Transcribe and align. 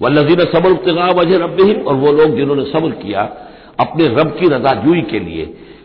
वल्लजीन 0.00 0.44
सबर 0.46 0.70
उतगा 0.70 1.06
वजह 1.12 1.36
रब 1.36 1.84
और 1.86 1.94
वो 1.94 2.12
लोग 2.12 2.36
जिन्होंने 2.36 2.64
सब्र 2.64 2.90
किया 2.98 3.22
अपने 3.80 4.06
रब 4.10 4.36
की 4.40 4.48
रजाजुई 4.48 5.00
के 5.02 5.20
लिए। 5.20 5.44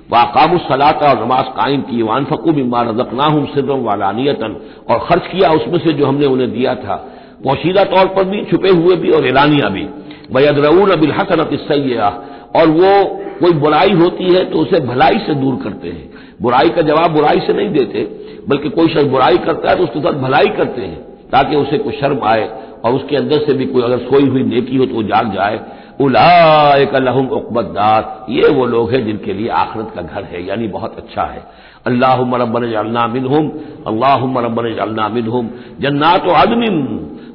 वाकाम 0.09 0.57
सलाता, 0.57 1.11
और 1.11 1.23
नमाज़ 1.25 1.47
कायम 1.53 1.81
की। 1.81 2.01
वान 2.01 2.25
फकू 2.25 2.51
बिमा 2.51 2.81
रजकनाहम 2.81 3.45
सिरम 3.45 3.83
वालानियतन 3.83 4.55
और 4.89 4.99
खर्च 4.99 5.27
किया 5.27 5.49
उसमें 5.51 5.77
से 5.79 5.93
जो 5.93 6.05
हमने 6.05 6.25
उन्हें 6.25 6.51
दिया 6.51 6.75
था। 6.75 6.95
पोशीदा 7.43 7.83
तौर 7.83 8.07
पर 8.07 8.23
भी, 8.23 8.43
छुपे 8.45 8.69
हुए 8.69 8.95
भी, 8.95 9.11
और 9.11 9.25
एलानिया 9.27 9.69
भी। 9.69 9.85
बयदरऊन 10.33 10.91
अबिल 10.91 11.11
हसनत 11.11 11.49
सैया 11.61 12.07
और 12.55 12.67
वो, 12.69 12.91
कोई 13.39 13.51
बुराई 13.51 13.91
होती 13.93 14.33
है 14.33 14.43
तो 14.45 14.59
उसे 14.59 14.79
भलाई 14.79 15.17
से 15.19 15.33
दूर 15.35 15.55
करते 15.63 15.87
हैं। 15.87 16.09
बुराई 16.41 16.69
का 16.69 16.81
जवाब 16.81 17.11
बुराई 17.11 17.39
से 17.39 17.53
नहीं 17.53 17.69
देते, 17.69 18.03
बल्कि 18.49 18.69
कोई 18.69 18.87
शख्स 18.87 19.03
बुराई 19.05 19.37
करता 19.37 19.69
है 19.69 19.75
तो 19.75 19.83
उसके 19.83 19.99
साथ 19.99 20.21
भलाई 20.21 20.47
करते 20.57 20.81
हैं, 20.81 20.99
ताकि 21.31 21.55
उसे 21.55 21.77
कुछ 21.77 21.93
शर्म 21.93 22.19
आए। 22.23 22.47
और 22.85 22.93
उसके 22.93 23.15
अंदर 23.15 23.37
से 23.39 23.53
भी 23.53 23.65
कोई 23.65 23.83
अगर 23.83 23.99
सोई 24.01 24.29
हुई 24.29 24.43
नेकी 24.45 24.77
हो 24.77 24.85
तो 24.85 24.95
वो 24.95 25.03
जाग 25.05 25.33
जाए। 25.33 25.59
उलाहम 26.01 27.27
उकबतदार 27.29 28.25
ये 28.29 28.49
वो 28.49 28.65
लोग 28.67 28.91
हैं 28.91 29.05
जिनके 29.05 29.33
लिए 29.33 29.47
आखरत 29.57 29.91
का 29.95 30.01
घर 30.03 30.23
है, 30.23 30.45
यानी 30.47 30.67
बहुत 30.69 30.95
अच्छा 30.97 31.23
है। 31.23 31.43
अल्लाह 31.87 32.21
रबन 32.35 32.69
जलना 32.71 33.07
मिनहुम 33.07 33.51
अल्लाह 33.87 34.23
रबन 34.45 34.73
जलना 34.75 35.07
मिनहुम। 35.09 35.49
जन्नात 35.81 36.27
आदमिन 36.35 36.75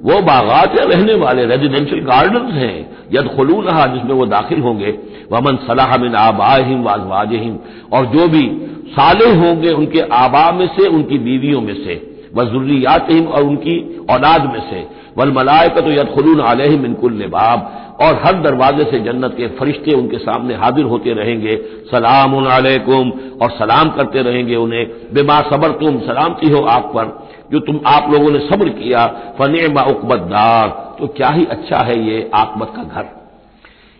वो 0.04 0.20
बागात 0.22 0.76
रहने 0.80 1.14
वाले 1.14 1.44
रेजिडेंशियल 1.46 2.00
गार्डन 2.04 2.50
हैं। 2.52 2.76
यद 3.12 3.28
खलून 3.28 3.66
जिसमें 3.94 4.14
वो 4.14 4.26
दाखिल 4.28 4.60
होंगे। 4.60 4.90
वमन 5.32 5.56
सलाह 5.66 5.96
मिन 5.98 6.14
आबाहिम 6.16 6.82
वाजवाजहिम 6.82 7.58
और 7.92 8.06
जो 8.06 8.28
भी 8.28 8.44
साले 8.90 9.28
होंगे 9.36 9.70
उनके 9.72 10.00
आबा 10.14 10.50
में 10.52 10.66
से, 10.68 10.86
उनकी 10.88 11.18
बीवियों 11.20 11.60
में 11.60 11.74
से। 11.74 11.94
वजुर्रियात 12.34 13.10
और 13.10 13.42
उनकी 13.42 13.76
औलाद 14.10 14.42
में 14.44 14.60
से। 14.70 14.80
वल 15.18 15.32
मलायक 15.32 15.78
तो 15.78 15.90
यदखलून 15.90 16.40
आलहिम 16.40 16.84
इनकुल 16.84 17.24
बाब। 17.28 17.76
और 18.00 18.14
हर 18.24 18.40
दरवाजे 18.42 18.84
से 18.84 18.98
जन्नत 19.00 19.34
के 19.36 19.46
फरिश्ते 19.48 19.92
उनके 19.92 20.18
सामने 20.18 20.54
हाजिर 20.54 20.84
होते 20.84 21.12
रहेंगे। 21.12 21.56
सलाम 21.90 22.36
अलैकुम। 22.46 23.10
और 23.42 23.50
सलाम 23.50 23.90
करते 23.90 24.22
रहेंगे 24.22 24.56
उन्हें। 24.56 24.86
बेमा 25.14 25.40
सबर 25.40 25.70
तुम 25.70 25.98
सलामती 26.00 26.50
हो 26.50 26.64
आप 26.66 26.90
पर। 26.94 27.28
जो 27.52 27.60
तुम 27.60 27.80
आप 27.86 28.10
लोगों 28.12 28.30
ने 28.30 28.38
सब्र 28.38 28.68
किया। 28.68 29.06
फने 29.38 29.66
उकबतदार 29.66 30.68
तो 31.00 31.06
क्या 31.06 31.28
ही 31.28 31.44
अच्छा 31.44 31.78
है 31.78 31.98
ये 31.98 32.30
आकबत 32.34 32.72
का 32.76 32.82
घर। 32.84 33.08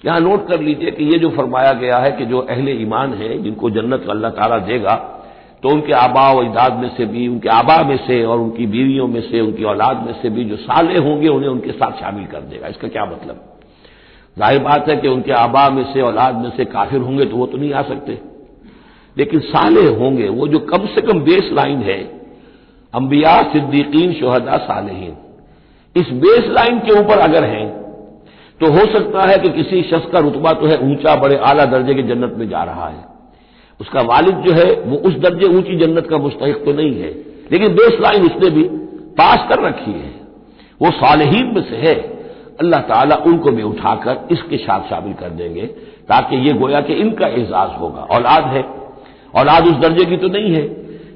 यहाँ 0.04 0.20
नोट 0.20 0.48
कर 0.48 0.60
लीजिए 0.60 0.90
कि 0.90 1.04
ये 1.04 1.18
जो 1.18 1.28
फरमाया 1.28 1.72
गया 1.72 1.96
है 1.96 2.10
कि 2.12 2.24
जो 2.24 2.38
अहले 2.40 2.72
ईमान 2.72 3.14
है, 3.14 3.42
जिनको 3.42 3.70
जन्नत 3.70 4.06
अल्लाह 4.10 4.30
ताला 4.30 4.58
देगा 4.58 4.94
तो 5.62 5.68
उनके 5.68 5.92
आबा 5.92 6.30
व 6.32 6.42
इजाद 6.42 6.72
में 6.72 6.88
से 6.96 7.06
भी, 7.06 7.26
उनके 7.28 7.48
आबा 7.48 7.82
में 7.82 7.96
से 7.96 8.22
और 8.24 8.38
उनकी 8.38 8.66
बीवियों 8.66 9.06
में 9.06 9.20
से, 9.20 9.40
उनकी 9.40 9.64
औलाद 9.64 10.02
में 10.06 10.12
से 10.22 10.30
भी 10.30 10.44
जो 10.44 10.56
साले 10.56 10.98
होंगे, 10.98 11.28
उन्हें 11.28 11.50
उनके 11.50 11.72
साथ 11.72 12.00
शामिल 12.00 12.26
कर 12.26 12.40
देगा। 12.42 12.68
इसका 12.68 12.88
क्या 12.88 13.04
मतलब? 13.04 13.44
ज़ाहिर 14.36 14.58
बात 14.58 14.88
है 14.88 14.96
कि 14.96 15.08
उनके 15.08 15.32
आबा 15.32 15.68
में 15.70 15.82
से, 15.92 16.00
औलाद 16.00 16.34
में 16.34 16.50
से 16.50 16.64
काफिर 16.66 17.00
होंगे 17.00 17.24
तो 17.24 17.36
वो 17.36 17.46
तो 17.46 17.58
नहीं 17.58 17.72
आ 17.72 17.82
सकते। 17.82 18.18
लेकिन 19.16 19.40
साले 19.40 19.86
होंगे, 19.90 20.28
वो 20.28 20.46
जो 20.48 20.58
कम 20.66 20.86
से 20.86 21.00
कम 21.00 21.20
बेस 21.20 21.50
लाइन 21.52 21.82
है, 21.82 22.00
अंबिया, 22.94 23.42
सिद्दीकीन, 23.42 24.12
शोहदा, 24.12 24.56
सालेहीन। 24.58 25.16
इस 25.96 26.10
बेस 26.20 26.48
लाइन 26.48 26.78
के 26.78 26.98
ऊपर 27.00 27.18
अगर 27.18 27.44
हैं 27.44 27.68
तो 28.60 28.70
हो 28.70 28.84
सकता 28.86 29.26
है 29.28 29.36
कि 29.38 29.48
किसी 29.52 29.82
शख्स 29.82 30.10
का 30.12 30.18
रुतबा 30.18 30.52
तो 30.52 30.66
है 30.66 30.76
ऊँचा, 30.82 31.14
बड़े 31.16 31.36
आला 31.36 31.64
दर्जे 31.66 31.94
की 31.94 32.02
जन्नत 32.02 32.34
में 32.38 32.48
जा 32.48 32.62
रहा 32.64 32.88
है। 32.88 33.04
उसका 33.80 34.00
वालिद 34.02 34.36
जो 34.36 34.52
है, 34.52 34.70
वो 34.82 34.96
उस 34.98 35.14
दर्जे 35.18 35.46
ऊँची 35.48 35.76
जन्नत 35.76 36.06
का 36.06 36.18
मुस्तक 36.18 36.62
तो 36.64 36.72
नहीं 36.72 36.94
है, 36.94 37.10
लेकिन 37.52 37.74
बेस 37.74 37.98
लाइन 38.00 38.24
उसने 38.24 38.50
भी 38.50 38.62
पास 39.18 39.46
कर 39.48 39.62
रखी 39.62 39.92
है। 39.92 40.10
वो 40.80 40.90
सालहीन 40.92 41.46
में 41.54 41.62
से 41.62 41.76
है। 41.78 41.94
अल्लाह 42.60 42.80
ताला 42.82 43.16
उनको 43.26 43.50
भी 43.50 43.62
उठाकर 43.62 44.28
इसके 44.32 44.56
साथ 44.56 44.88
शामिल 44.90 45.12
कर 45.12 45.28
देंगे, 45.32 45.66
ताकि 46.08 46.36
ये 46.38 46.52
गोया 46.54 46.80
कि 46.80 46.94
इनका 46.96 47.26
एजाज 47.34 47.70
होगा। 47.80 48.02
औलाद 48.12 48.44
है। 48.46 48.64
औलाद 49.34 49.66
उस 49.66 49.76
दर्जे 49.78 50.04
की 50.04 50.16
तो 50.16 50.28
नहीं 50.28 50.52
है, 50.52 50.62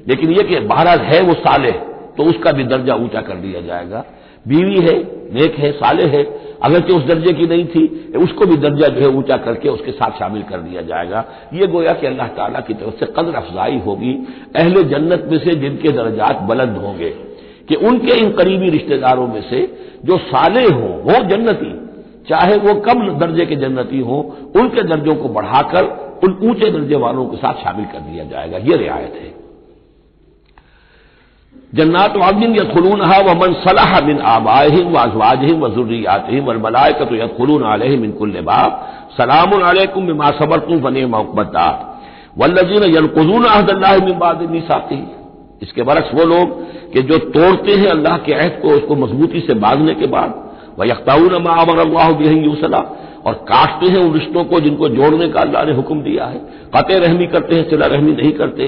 लेकिन 0.07 0.31
यह 0.31 0.43
कि 0.43 0.59
बहरहाल 0.67 0.99
है 1.01 1.21
वो 1.21 1.33
साले 1.39 1.71
तो 2.17 2.23
उसका 2.23 2.51
भी 2.51 2.63
दर्जा 2.65 2.95
ऊँचा 2.95 3.21
कर 3.21 3.35
दिया 3.37 3.61
जाएगा। 3.61 4.03
बीवी 4.45 4.79
है, 4.79 4.97
नेक 5.33 5.55
है, 5.55 5.71
साले 5.73 6.05
है 6.07 6.23
अगर 6.63 6.81
कि 6.81 6.93
उस 6.93 7.03
दर्जे 7.03 7.33
की 7.33 7.47
नहीं 7.47 7.65
थी, 7.65 8.13
उसको 8.17 8.45
भी 8.45 8.57
दर्जा 8.57 8.87
जो 8.87 9.01
है 9.01 9.07
ऊँचा 9.07 9.37
करके 9.37 9.69
उसके 9.69 9.91
साथ 9.91 10.11
शामिल 10.11 10.43
कर 10.43 10.57
दिया 10.57 10.81
जाएगा। 10.81 11.25
ये 11.53 11.67
गोया 11.67 11.93
कि 11.93 12.07
अल्लाह 12.07 12.27
ताला 12.27 12.59
की 12.59 12.73
तरफ़ 12.73 12.99
से 12.99 13.05
कदर 13.05 13.35
अफजाई 13.35 13.79
होगी, 13.79 14.13
अहले 14.55 14.83
जन्नत 14.83 15.27
में 15.31 15.37
से 15.39 15.55
जिनके 15.55 15.91
दर्जात 15.91 16.41
बुलंद 16.41 16.77
होंगे, 16.77 17.09
कि 17.69 17.75
उनके 17.75 18.19
इन 18.19 18.31
करीबी 18.31 18.69
रिश्तेदारों 18.69 19.27
में 19.27 19.41
से 19.41 19.61
जो 20.05 20.17
साले 20.17 20.63
हों 20.63 20.93
वो 21.03 21.23
जन्नती, 21.29 21.73
चाहे 22.29 22.57
वो 22.57 22.73
कम 22.81 23.07
दर्जे 23.19 23.45
के 23.45 23.55
जन्नती 23.55 23.99
हों, 23.99 24.21
उनके 24.61 24.83
दर्जों 24.83 25.15
को 25.15 25.29
बढ़ाकर 25.29 25.85
उन 26.23 26.37
ऊँचे 26.43 26.71
दर्जे 26.71 26.95
वालों 26.95 27.25
के 27.25 27.37
साथ 27.37 27.53
शामिल 27.53 27.85
कर 27.85 27.99
दिया 27.99 28.23
जाएगा। 28.23 28.57
ये 28.57 28.77
रियायत 28.77 29.19
है। 29.21 29.44
जन्नात 31.77 32.15
वादिन 32.17 32.55
यदखलून 32.55 33.01
व 33.27 33.33
मन 33.35 33.53
सलाह 33.61 33.99
बिन 34.01 34.19
आबाहिम 34.29 34.87
व 34.89 34.97
अजवाजहिम 34.99 35.59
व 35.61 35.69
जुर्रियातहिम 35.75 36.45
वल 36.45 36.57
मलाइकत 36.57 37.09
यदखलून 37.13 37.63
अलैहिम 37.65 38.01
मिन 38.01 38.11
कुल्ल 38.11 38.41
बाब। 38.41 38.71
सलामुन 39.17 39.61
अलैकुम 39.63 40.07
बिमा 40.07 40.29
सबरतुम 40.39 40.79
फने 40.81 41.05
मौकबतात 41.07 41.75
वल्लजीन 42.37 42.83
यनकुजून 42.95 43.43
अहदल्लाह 43.45 43.97
मिन 44.05 44.17
बाद 44.19 44.41
मीसाकी। 44.51 45.01
इसके 45.61 45.83
बरक्स 45.83 46.13
वो 46.13 46.23
लोग 46.25 46.47
कि 46.93 47.01
जो 47.01 47.17
तोड़ते 47.33 47.73
हैं 47.73 47.89
अल्लाह 47.89 48.17
के 48.17 48.33
अहद 48.33 48.59
को, 48.61 48.69
उसको 48.69 48.95
मजबूती 48.95 49.39
से 49.39 49.53
बांधने 49.55 49.93
के 49.95 50.07
बाद 50.07 50.33
वह 50.79 50.87
यख्ताउन 50.87 51.41
मा 51.43 51.51
अमर 51.61 51.79
अल्लाह 51.79 52.11
बिही 52.11 52.39
और 53.27 53.33
काटते 53.45 53.87
हैं 53.91 53.99
उन 53.99 54.13
रिश्तों 54.13 54.43
को 54.43 54.59
जिनको 54.59 54.87
जोड़ने 54.89 55.27
का 55.27 55.39
अल्लाह 55.41 55.63
ने 55.65 55.73
हुक्म 55.73 56.01
दिया 56.01 56.25
है। 56.25 56.39
कते 56.75 56.99
रहमी 56.99 57.27
करते 57.27 57.55
हैं 57.55 57.69
सिला 57.69 57.85
रहमी 57.85 58.11
नहीं 58.11 58.31
करते। 58.31 58.65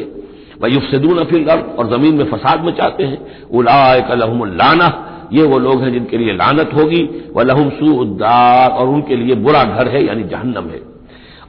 वयुफसदून 0.64 1.18
अफिल 1.18 1.48
अर्द 1.48 1.76
और 1.80 1.90
ज़मीन 1.90 2.16
में 2.16 2.26
फसाद 2.26 2.64
मचाते 2.66 3.04
हैं। 3.04 3.20
उलाक 3.52 4.12
लाना, 4.12 4.88
ये 5.34 5.44
वो 5.44 5.58
लोग 5.60 5.82
हैं 5.82 5.92
जिनके 5.94 6.18
लिए 6.18 6.34
लानत 6.34 6.70
होगी। 6.74 7.02
वह 7.36 7.44
लहुम 7.44 7.70
सू 7.70 7.94
उद्दार 7.94 8.70
और 8.70 8.88
उनके 8.88 9.16
लिए 9.16 9.36
बुरा 9.36 9.64
घर 9.64 9.88
है, 9.88 10.06
यानी 10.06 10.24
जहन्नम 10.24 10.70
है। 10.70 10.82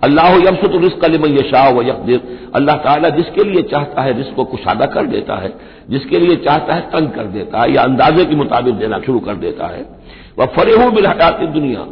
अल्लाह 0.02 0.34
यमसत 0.36 0.72
रिस्क 0.74 1.04
लिमन 1.04 1.36
शाह 1.42 1.70
व 1.70 1.82
यकदिर। 1.82 2.20
अल्लाह 2.54 2.76
ताला 2.76 3.08
जिसके 3.08 3.44
लिए 3.44 3.62
चाहता 3.62 4.02
है 4.02 4.16
रिस्क 4.18 4.34
को 4.34 4.44
कुशादा 4.44 4.86
कर 4.86 5.06
देता 5.06 5.36
है, 5.36 5.52
जिसके 5.90 6.18
लिए 6.18 6.36
चाहता 6.36 6.74
है, 6.74 6.80
तंग 6.80 7.08
कर 7.08 7.24
देता 7.24 7.62
है, 7.62 7.74
या 7.74 7.82
अंदाजे 7.82 8.24
के 8.24 8.36
मुताबिक 8.36 8.74
देना 8.74 8.98
शुरू 8.98 9.18
कर 9.18 9.34
देता 9.34 9.66
है। 9.66 9.84
वह 10.38 10.46
फरेह 10.46 10.88
बिलहयात 10.90 11.40
दुनिया, 11.40 11.86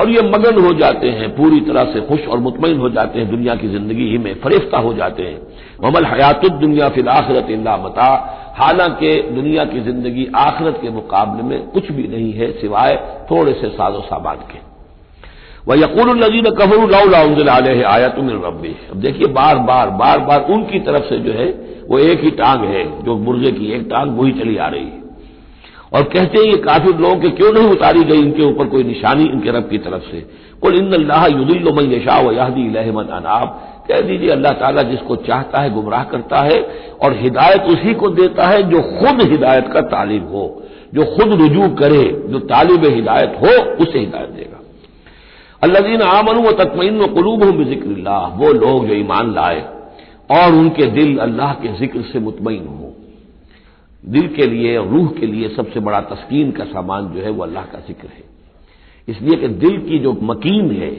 और 0.00 0.10
ये 0.10 0.22
मगन 0.22 0.62
हो 0.64 0.72
जाते 0.74 1.08
हैं, 1.08 1.28
पूरी 1.36 1.60
तरह 1.60 1.84
से 1.84 2.00
खुश 2.00 2.26
और 2.26 2.38
मुतमिन 2.38 2.78
हो 2.78 2.88
जाते 2.88 3.18
हैं, 3.18 3.30
दुनिया 3.30 3.54
की 3.54 3.68
ज़िंदगी 3.68 4.08
ही 4.10 4.18
में 4.18 4.34
फरेफ्ता 4.34 4.78
हो 4.78 4.94
जाते 4.94 5.22
हैं। 5.22 5.38
ममल 5.78 6.04
हयात 6.06 6.46
दुनिया 6.56 6.88
फिल 6.88 7.08
आखरत 7.10 7.50
इल्ला 7.50 7.76
मता। 7.76 8.08
हालाँकि 8.58 9.12
दुनिया 9.30 9.64
की 9.64 9.80
ज़िंदगी 9.80 10.26
आखरत 10.36 10.78
के 10.82 10.90
मुकाबले 10.90 11.42
में 11.42 11.58
कुछ 11.68 11.90
भी 11.92 12.06
नहीं 12.08 12.32
है 12.32 12.50
सिवाय 12.60 12.96
थोड़े 13.30 13.52
से 13.52 13.68
साजो 13.70 14.00
सामान 14.02 14.36
के। 14.50 14.58
वह 15.68 15.78
यकूल 15.78 16.10
नजीन 16.18 16.50
कफरू 16.52 16.86
लाउल 16.88 17.14
आया 17.48 18.08
तुम 18.08 18.30
रबी 18.30 18.74
अब 18.90 18.96
देखिए 19.00 19.26
बार 19.34 19.58
बार 19.68 19.90
बार 19.92 20.18
बार 20.20 20.46
उनकी 20.50 20.78
तरफ़ 20.80 21.04
से 21.04 21.18
जो 21.18 21.32
है 21.32 21.46
वो 21.88 21.98
एक 22.00 22.20
ही 22.20 22.30
टांग 22.32 22.64
है, 22.64 22.84
जो 23.04 23.16
मुर्गे 23.18 23.50
की 23.52 23.72
एक 23.72 23.88
टांग 23.90 24.18
वही 24.18 24.32
चली 24.32 24.56
आ 24.56 24.68
रही 24.68 24.84
है। 24.84 25.02
और 25.92 26.02
कहते 26.04 26.38
हैं 26.38 26.44
ये 26.44 26.56
काफिर 26.62 26.96
लोगों 26.96 27.16
के 27.16 27.28
क्यों 27.30 27.52
नहीं 27.52 27.70
उतारी 27.70 28.04
गई 28.04 28.20
इनके 28.20 28.42
ऊपर 28.42 28.66
कोई 28.68 28.84
निशानी 28.84 29.24
इनके 29.24 29.50
रब 29.50 29.68
की 29.70 29.78
तरफ़ 29.80 30.02
से? 30.02 30.20
कुल 30.62 30.74
इन 30.74 30.92
अल्लाह 30.92 31.26
युदिल्लमन 31.28 31.92
यशा 31.92 32.20
व 32.20 32.32
याहदी 32.32 32.68
लहमन 32.70 33.08
अनाब। 33.12 33.60
कह 33.84 34.00
दीजिए, 34.00 34.30
अल्लाह 34.30 34.52
ताला 34.54 34.82
जिसको 34.84 35.16
चाहता 35.18 35.60
है, 35.60 35.70
गुमराह 35.70 36.04
करता 36.06 36.40
है 36.42 36.58
और 37.02 37.16
हिदायत 37.16 37.62
उसी 37.68 37.94
को 37.94 38.08
देता 38.10 38.46
है 38.46 38.62
जो 38.70 38.80
खुद 38.80 39.22
हिदायत 39.22 39.68
का 39.72 39.80
तालिब 39.90 40.28
हो, 40.28 40.44
जो 40.94 41.04
खुद 41.06 41.32
रुजू 41.40 41.68
करे, 41.76 42.04
जो 42.28 42.38
तालिब 42.46 42.84
हिदायत 42.86 43.36
हो, 43.40 43.52
उसे 43.82 43.98
हिदायत 43.98 44.30
देगा। 44.30 44.60
अल्लाजीन 45.62 46.02
आमन 46.02 46.38
व 46.38 46.50
तकमीन 46.54 47.06
कलूब 47.14 47.42
हूँ 47.44 47.64
ज़िक्र 47.64 47.92
वो 48.36 48.52
लोग 48.54 48.86
जो 48.88 48.94
ईमान 48.94 49.34
लाए 49.34 49.60
और 50.32 50.54
उनके 50.54 50.86
दिल 50.92 51.16
अल्लाह 51.18 51.52
के 51.54 51.72
ज़िक्र 51.78 52.00
से 52.02 52.18
मुतमिन 52.20 52.66
हो। 52.68 52.92
दिल 54.04 54.26
के 54.28 54.46
लिए 54.46 54.76
रूह 54.78 55.06
के 55.10 55.26
लिए 55.26 55.48
सबसे 55.48 55.80
बड़ा 55.80 56.00
तस्कीन 56.06 56.50
का 56.52 56.64
सामान 56.66 57.08
जो 57.08 57.20
है, 57.20 57.30
वो 57.30 57.42
अल्लाह 57.42 57.64
का 57.64 57.78
ज़िक्र 57.88 58.08
है। 58.08 58.22
इसलिए 59.08 59.36
कि 59.36 59.48
दिल 59.48 59.78
की 59.80 59.98
जो 59.98 60.12
मकीन 60.22 60.70
है, 60.72 60.90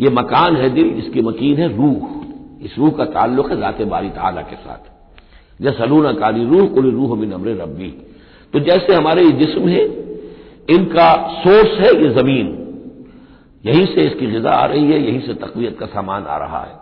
ये 0.00 0.10
मकान 0.10 0.56
है 0.56 0.68
दिल, 0.70 0.86
इसकी 0.98 1.22
मकीन 1.22 1.56
है 1.56 1.68
रूह। 1.76 2.13
इस 2.64 2.78
रूह 2.78 2.90
का 2.90 3.04
ताल्लुक 3.04 3.50
है 3.50 3.60
जाते 3.60 3.84
बारी 3.84 4.08
ताला 4.08 4.40
के 4.40 4.56
साथ। 4.56 4.94
जैसे 5.62 5.78
सलूना 5.78 6.12
काली 6.12 6.44
रूह, 6.44 6.68
कुल 6.68 6.90
रूह 6.90 7.18
मिन 7.18 7.32
अमर 7.32 7.48
रब्बी। 7.48 7.90
तो 8.52 8.60
जैसे 8.60 8.94
हमारे 8.94 9.22
ये 9.22 9.30
जिस्म 9.30 9.68
है, 9.68 9.84
इनका 10.70 11.28
सोर्स 11.32 11.80
है 11.80 12.02
ये 12.02 12.08
ज़मीन। 12.08 12.60
यहीं 13.66 13.86
से 13.86 14.00
इसकी 14.00 14.26
गजा 14.26 14.50
आ 14.50 14.66
रही 14.66 14.92
है, 14.92 15.06
यहीं 15.06 15.20
से 15.20 15.34
तकवीत 15.34 15.78
का 15.78 15.86
सामान 15.86 16.24
आ 16.24 16.36
रहा 16.36 16.60
है। 16.60 16.72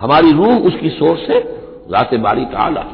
हमारी 0.00 0.32
रूह 0.32 0.58
उसकी 0.58 0.90
सोर्स 0.90 1.20
है, 1.20 1.40
जाते 1.86 2.16
बारी 2.16 2.44
ताला। 2.44 2.84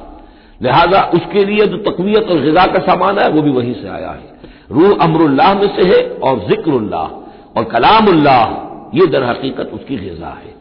लिहाजा 0.62 1.02
उसके 1.02 1.44
लिए 1.44 1.66
जो 1.66 1.76
तकवीत 1.76 2.30
और 2.30 2.40
गजा 2.40 2.66
का 2.66 2.78
सामान 2.78 3.18
है, 3.18 3.28
वो 3.28 3.42
भी 3.42 3.50
वहीं 3.50 3.74
से 3.74 3.88
आया 3.88 4.10
है। 4.10 4.40
रूह 4.70 4.98
अमरुल्लाह 5.00 5.54
में 5.54 5.76
से 5.76 5.88
है 5.88 6.10
और 6.10 6.38
जिक्रुल्लाह। 6.38 7.06
और 7.58 7.64
कलामुल्लाह, 7.64 8.68
ये 8.98 9.06
दर 9.06 9.22
हकीकत 9.22 9.70
उसकी 9.74 9.96
गजा 9.96 10.28
है। 10.28 10.57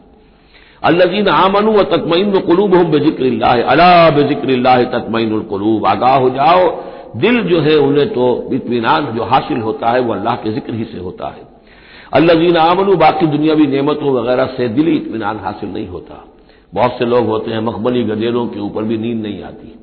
अल्लाजीन 0.82 1.28
आमनु 1.28 1.72
व 1.72 1.82
तकमईन 1.82 2.38
कलूब 2.40 2.74
हम 2.74 2.90
बेजिक्र 2.90 3.24
अला 3.64 3.88
बेजिक्र 4.10 4.82
तकमईन 4.92 5.40
कलूब। 5.50 5.86
आगाह 5.86 6.16
हो 6.16 6.30
जाओ, 6.30 6.68
दिल 7.16 7.42
जो 7.42 7.60
है 7.60 7.76
उन्हें 7.78 8.08
तो 8.08 8.26
इतमान 8.52 9.06
जो 9.16 9.24
हासिल 9.24 9.60
होता 9.60 9.90
है 9.90 10.00
वह 10.00 10.16
अल्लाह 10.16 10.34
के 10.36 10.52
ज़िक्र 10.52 10.74
ही 10.74 10.84
से 10.84 10.98
होता 10.98 11.28
है। 11.28 11.46
अल्लाजीन 12.12 12.56
आमनु, 12.56 12.96
बाकी 12.96 13.26
दुनियावी 13.26 13.66
नियमतों 13.66 14.12
वगैरह 14.12 14.46
से 14.56 14.68
दिली 14.68 14.96
इतमान 14.96 15.38
हासिल 15.38 15.68
नहीं 15.68 15.86
होता। 15.88 16.24
बहुत 16.74 16.98
से 16.98 17.04
लोग 17.04 17.26
होते 17.26 17.50
हैं, 17.50 17.60
मखमली 17.60 18.02
गदेरों 18.04 18.46
के 18.46 18.60
ऊपर 18.60 18.82
भी 18.82 18.98
नींद 18.98 19.22
नहीं 19.22 19.42
आती। 19.42 19.74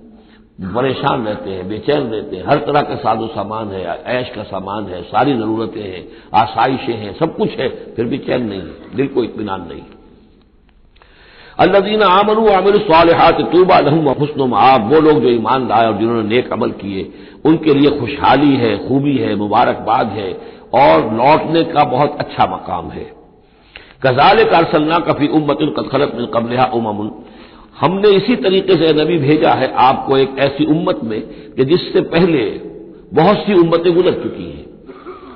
परेशान 0.66 1.26
रहते 1.26 1.50
हैं, 1.50 1.68
बेचैन 1.70 2.04
रहते 2.04 2.36
हैं। 2.38 2.44
हर 2.48 2.58
तरह 2.58 2.82
का 2.82 2.96
साजो 2.96 3.28
सामान 3.28 3.70
है, 3.70 3.84
ऐश 4.12 4.30
का 4.36 4.44
सामान 4.44 4.86
है, 4.86 5.02
सारी 5.04 5.34
जरूरतें 5.34 5.82
हैं, 5.82 6.04
आसाइशें 6.34 6.94
हैं, 6.94 7.14
सब 7.14 7.36
कुछ 7.38 7.58
है, 7.60 7.70
फिर 7.96 8.06
भी 8.06 8.18
चैन 8.18 8.46
नहीं 8.46 8.62
है, 8.62 8.96
दिल 8.96 9.08
को 9.08 9.24
इतमान 9.24 9.62
नहीं 9.62 9.82
अल्लादीन 11.58 12.02
आमनु 12.04 12.48
आमिर 12.50 12.78
सालहात 12.78 13.38
तूबा 13.52 13.80
लहम 13.80 14.08
हुसन 14.12 14.54
आप 14.56 14.90
वो 14.94 15.00
लोग 15.02 15.22
जो 15.22 15.30
ईमान 15.30 15.68
लाए 15.68 15.86
और 15.88 15.98
जिन्होंने 15.98 16.28
नेक 16.30 16.52
अमल 16.54 16.72
किए, 16.72 17.04
उनके 17.46 17.74
लिए 17.74 17.90
खुशहाली 18.00 18.56
है, 18.56 18.78
खूबी 18.88 19.16
है, 19.18 19.36
मुबारकबाद 19.36 20.08
है 20.08 20.32
और 20.74 21.14
लौटने 21.14 21.64
का 21.64 21.84
बहुत 21.84 22.18
अच्छा 22.20 22.46
मकाम 22.46 22.90
है। 22.90 23.06
गजाल 24.04 24.44
कारसल्ला 24.44 25.00
कफी 25.00 25.28
उम्मत 25.28 25.58
कदखलत 25.78 26.12
में 26.16 26.28
कबलहा 26.28 26.66
उमन 26.74 27.12
हमने 27.80 28.10
इसी 28.10 28.36
तरीके 28.36 28.76
से 28.76 28.94
नबी 28.94 29.18
भेजा 29.18 29.52
है, 29.52 29.74
आपको 29.74 30.18
एक 30.18 30.36
ऐसी 30.40 30.66
उम्मत 30.66 31.00
में 31.04 31.22
कि 31.56 31.66
जिससे 31.66 32.02
पहले 32.10 32.44
बहुत 33.14 33.38
सी 33.38 33.54
उम्मतें 33.54 33.94
गुजर 33.96 34.24
चुकी 34.24 34.44
हैं। 34.44 34.66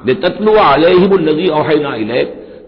बेतत्लुआ 0.06 0.64
अलहिमनजी 0.64 1.48
ओहना 1.54 1.96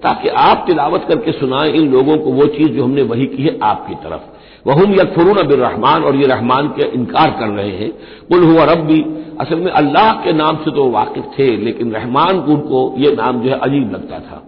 ताकि 0.04 0.30
आप 0.30 0.64
तिलावत 0.68 1.06
करके 1.08 1.32
सुनाएँ 1.32 1.70
इन 1.70 1.92
लोगों 1.92 2.18
को, 2.18 2.30
वो 2.32 2.46
चीज़ 2.46 2.70
जो 2.70 2.84
हमने 2.84 3.02
वही 3.02 3.26
की 3.26 3.44
है 3.44 3.60
आपकी 3.64 3.96
तरफ़। 3.96 4.22
वह 4.68 4.74
हम 4.74 4.94
यकफरून 4.94 5.38
रहमान 5.38 6.04
और 6.04 6.16
ये 6.16 6.28
रहमान 6.28 6.68
के 6.68 6.88
इनकार 6.88 7.32
कर 7.32 7.48
रहे 7.48 7.72
हैं। 7.72 7.92
कुल 8.30 8.44
हुआ 8.44 8.64
रब्बी, 8.64 9.06
असल 9.40 9.56
में 9.56 9.72
अल्लाह 9.72 10.14
के 10.14 10.34
नाम 10.34 10.56
से 10.56 10.72
तो 10.72 10.90
वाकिफ 10.90 11.24
थे, 11.40 11.58
लेकिन 11.58 11.92
रहमान 11.92 12.36
उनको 12.36 12.96
ये 12.98 13.12
नाम 13.12 13.42
जो 13.42 13.50
है 13.50 13.60
अजीब 13.60 13.92
लगता 13.92 14.20
था। 14.20 14.48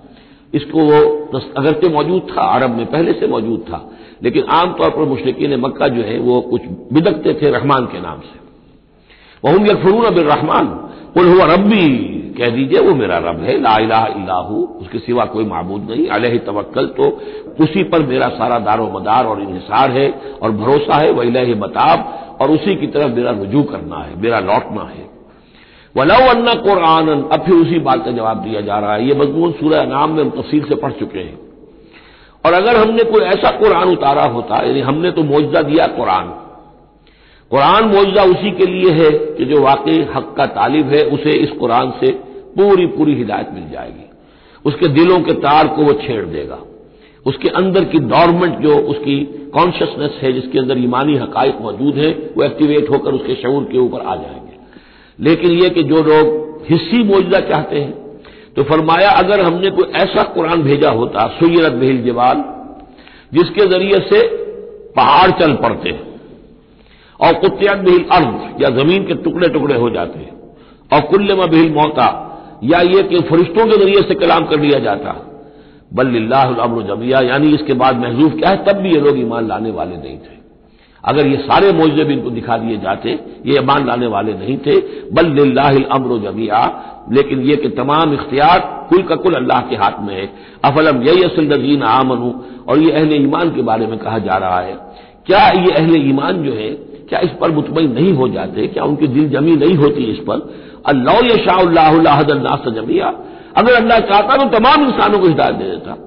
इसको 0.54 0.80
वो 0.80 1.26
अगरचे 1.58 1.90
मौजूद 1.90 2.22
था, 2.22 2.42
अरब 2.42 2.70
में 2.70 2.86
पहले 2.86 3.14
से 3.14 3.28
मौजूद 3.28 3.60
था। 3.60 3.92
लेकिन 4.24 4.44
आमतौर 4.44 4.90
पर 4.90 5.06
मुश्किन 5.06 5.60
मक्का 5.60 5.88
जो 5.88 6.02
है, 6.02 6.20
वो 6.20 6.42
कुछ 6.42 6.62
बिदकते 6.94 7.34
थे 7.34 7.52
रहमान 7.52 7.86
के 7.86 8.02
नाम 8.02 8.20
से। 8.20 8.44
वह 9.50 9.72
यकफरून 9.72 10.16
बिल 10.16 10.24
रहमान 10.24 10.66
कुल 11.14 11.28
हुआ 11.28 11.54
रब्बी। 11.54 12.13
कह 12.34 12.50
दीजिए, 12.50 12.80
वो 12.80 12.94
मेरा 12.96 13.18
रब 13.20 13.40
है, 13.42 13.60
ला 13.60 13.76
इलाहू 13.78 14.64
उसके 14.82 15.00
सिवा 15.00 15.26
कोई 15.28 15.46
मबूद 15.46 15.88
नहीं, 15.90 16.08
अलह 16.10 16.38
तवक्ल 16.46 16.86
तो 16.98 17.10
उसी 17.60 17.84
पर 17.86 18.06
मेरा 18.06 18.28
सारा 18.32 18.60
दारो 18.62 18.90
मदार 18.90 19.26
और 19.26 19.42
इहिसार 19.42 19.92
है 19.92 20.10
और 20.42 20.52
भरोसा 20.54 20.96
है 20.96 21.12
वह 21.12 21.24
इलाह 21.24 21.54
बताब 21.60 22.38
और 22.42 22.52
उसी 22.52 22.76
की 22.76 22.88
तरफ़ 22.90 23.12
मेरा 23.14 23.32
रुजू 23.34 23.64
करना 23.64 23.98
है, 23.98 24.22
मेरा 24.22 24.40
लौटना 24.42 24.84
है। 24.90 25.12
वलव 25.96 26.28
अन्ना 26.28 26.54
कुरान 26.62 27.08
अब 27.08 27.40
फिर 27.40 27.56
उसी 27.56 27.80
बात 27.82 28.06
का 28.06 28.12
जवाब 28.12 28.38
दिया 28.44 28.62
जा 28.62 28.80
रहा 28.80 28.94
है, 28.94 29.08
ये 29.08 29.16
मजमून 29.16 29.52
सूर्य 29.54 29.86
नाम 29.88 30.12
में 30.12 30.24
हम 30.24 30.30
तफसील 30.32 30.64
से 30.64 30.76
पढ़ 30.76 30.92
चुके 30.94 31.20
हैं। 31.20 31.38
और 32.44 32.54
अगर 32.54 32.78
हमने 32.78 33.04
कोई 33.04 33.22
ऐसा 33.24 33.52
कुरान 33.58 33.90
उतारा 33.90 34.24
होता, 34.28 34.64
यानी 34.66 34.82
हमने 34.82 35.12
तो 35.12 35.24
मुआवजा 35.24 35.62
दिया 35.64 35.88
कुरान 35.90 36.34
कुरान 37.54 37.84
मुआवजा 37.86 38.24
उसी 38.24 38.52
के 38.52 38.66
लिए 38.66 38.92
है 38.92 39.10
कि 39.12 39.46
जो 39.46 39.62
वाकई 39.62 40.08
हक 40.16 40.34
का 40.38 40.46
तालिब 40.46 40.88
है, 40.88 41.04
उसे 41.04 41.30
इस 41.30 41.50
कुरान 41.50 41.94
से 42.02 42.12
पूरी 42.56 42.86
पूरी 42.86 43.16
हिदायत 43.16 43.50
मिल 43.54 43.70
जाएगी। 43.70 44.10
उसके 44.66 44.88
दिलों 44.88 45.20
के 45.20 45.34
तार 45.34 45.68
को 45.68 45.82
वो 45.82 45.94
छेड़ 45.94 46.26
देगा। 46.26 46.60
उसके 47.26 47.50
अंदर 47.50 47.84
की 47.84 48.00
डॉर्मेंट 48.00 48.60
जो 48.60 48.78
उसकी 48.78 49.20
कॉन्शियसनेस 49.54 50.12
है, 50.22 50.34
जिसके 50.34 50.60
अंदर 50.60 50.78
ईमानी 50.78 51.16
हकाइक 51.16 51.58
मौजूद 51.62 51.96
है, 51.96 52.12
वो 52.38 52.44
एक्टिवेट 52.44 52.90
होकर 52.90 53.12
उसके 53.12 53.36
शूर 53.36 53.64
के 53.64 53.78
ऊपर 53.78 54.00
आ 54.00 54.16
जाएँगे। 54.16 54.58
लेकिन 55.20 55.52
यह 55.52 55.70
कि 55.70 55.84
जो 55.84 55.96
लोग 55.96 56.58
हिस्सी 56.70 57.04
मुआवजा 57.04 57.40
चाहते 57.40 57.80
हैं 57.80 57.92
तो 58.56 58.64
फरमाया, 58.64 59.10
अगर 59.10 59.40
हमने 59.40 59.70
कोई 59.70 59.92
ऐसा 59.96 60.24
कुरान 60.24 60.64
भेजा 60.64 60.90
होता, 60.90 61.28
सुयरत 61.28 61.72
बहिल 61.72 62.04
जवाल, 62.04 62.44
जिसके 63.34 63.68
ज़रिए 63.68 64.00
से 64.00 64.28
पहाड़ 64.96 65.32
चल 65.32 65.54
पड़ते 65.54 66.13
और 67.24 67.34
कुत्यात 67.34 67.78
बहिल 67.78 68.06
अर्ज़ 68.12 68.64
या 68.64 68.70
ज़मीन 68.70 69.04
के 69.04 69.14
टुकड़े 69.14 69.50
टुकड़े 69.50 69.76
हो 69.76 69.90
जाते 69.90 70.20
हैं। 70.20 70.32
और 70.94 71.02
कुल्लमा 71.02 71.46
बहिल 71.46 71.74
मौका 71.74 72.30
या 72.64 72.82
ये 72.82 73.04
कि 73.04 73.20
फरिश्तों 73.20 73.66
के 73.66 73.78
ज़रिए 73.78 74.02
से 74.02 74.16
कलाम 74.16 74.46
कर 74.46 74.60
लिया 74.60 74.80
जाता। 74.80 75.30
बल्लामर 75.94 76.84
जमिया, 76.84 77.20
यानी 77.20 77.48
इसके 77.48 77.74
बाद 77.74 77.98
महजूफ 77.98 78.34
क्या 78.34 78.50
है? 78.50 78.66
तब 78.66 78.72
भी 78.72 78.90
ये 78.90 79.00
लोग 79.00 79.20
ईमान 79.20 79.48
लाने 79.48 79.72
वाले 79.72 79.98
नहीं 79.98 80.18
थे। 80.18 80.44
अगर 81.06 81.28
ये 81.28 81.38
सारे 81.38 81.72
मोजे 81.72 82.04
भी 82.04 82.14
इनको 82.14 82.30
दिखा 82.30 82.58
दिए 82.58 82.78
जाते, 82.78 83.10
ये 83.46 83.58
ईमान 83.58 83.88
लाने 83.88 84.08
वाले 84.08 84.34
नहीं 84.34 84.58
थे। 84.58 84.80
बल 85.12 85.50
अमर 85.84 86.32
जमिया, 86.32 86.84
लेकिन 87.12 87.40
यह 87.40 87.56
कि 87.56 87.70
तमाम 87.70 88.14
इख्तियार 88.14 88.88
कुल 88.90 89.04
का 89.04 89.16
कुल 89.16 89.34
अल्लाह 89.34 89.62
के 89.62 89.76
हाथ 89.76 89.92
में 90.00 90.16
है। 90.16 90.30
अफलम 90.66 91.02
यही 91.04 91.24
असल 91.24 91.54
नजीन 91.54 91.84
आमनु, 91.84 92.32
और 92.70 92.80
ये 92.80 92.92
अहले 92.92 93.16
ईमान 93.16 93.50
के 93.50 93.62
बारे 93.62 93.88
में 93.88 93.98
कहा 93.98 94.18
जा 94.18 94.38
रहा 94.38 94.60
है। 94.60 94.74
क्या 95.26 95.48
ये 95.48 95.72
अहले 95.72 96.00
ईमान 96.00 96.44
जो 96.44 96.54
है 96.54 96.93
क्या 97.14 97.20
इस 97.22 97.32
पर 97.42 97.52
मुतमिन 97.52 97.92
नहीं 97.92 98.14
हो 98.14 98.28
जाते? 98.28 98.68
क्या 98.68 98.84
उनकी 98.84 99.08
दिल 99.10 99.30
जमी 99.30 99.56
नहीं 99.56 99.76
होती 99.76 100.04
इस 100.12 100.20
पर? 100.20 100.38
अल्लाह 100.86 101.20
शाह 101.40 102.70
जमिया। 102.72 103.14
अगर 103.58 103.74
अल्लाह 103.74 104.00
चाहता 104.00 104.38
तो 104.38 104.50
तमाम 104.50 104.86
इंसानों 104.86 105.20
को 105.20 105.28
हिदायत 105.28 105.56
दे 105.56 105.66
देता। 105.66 105.98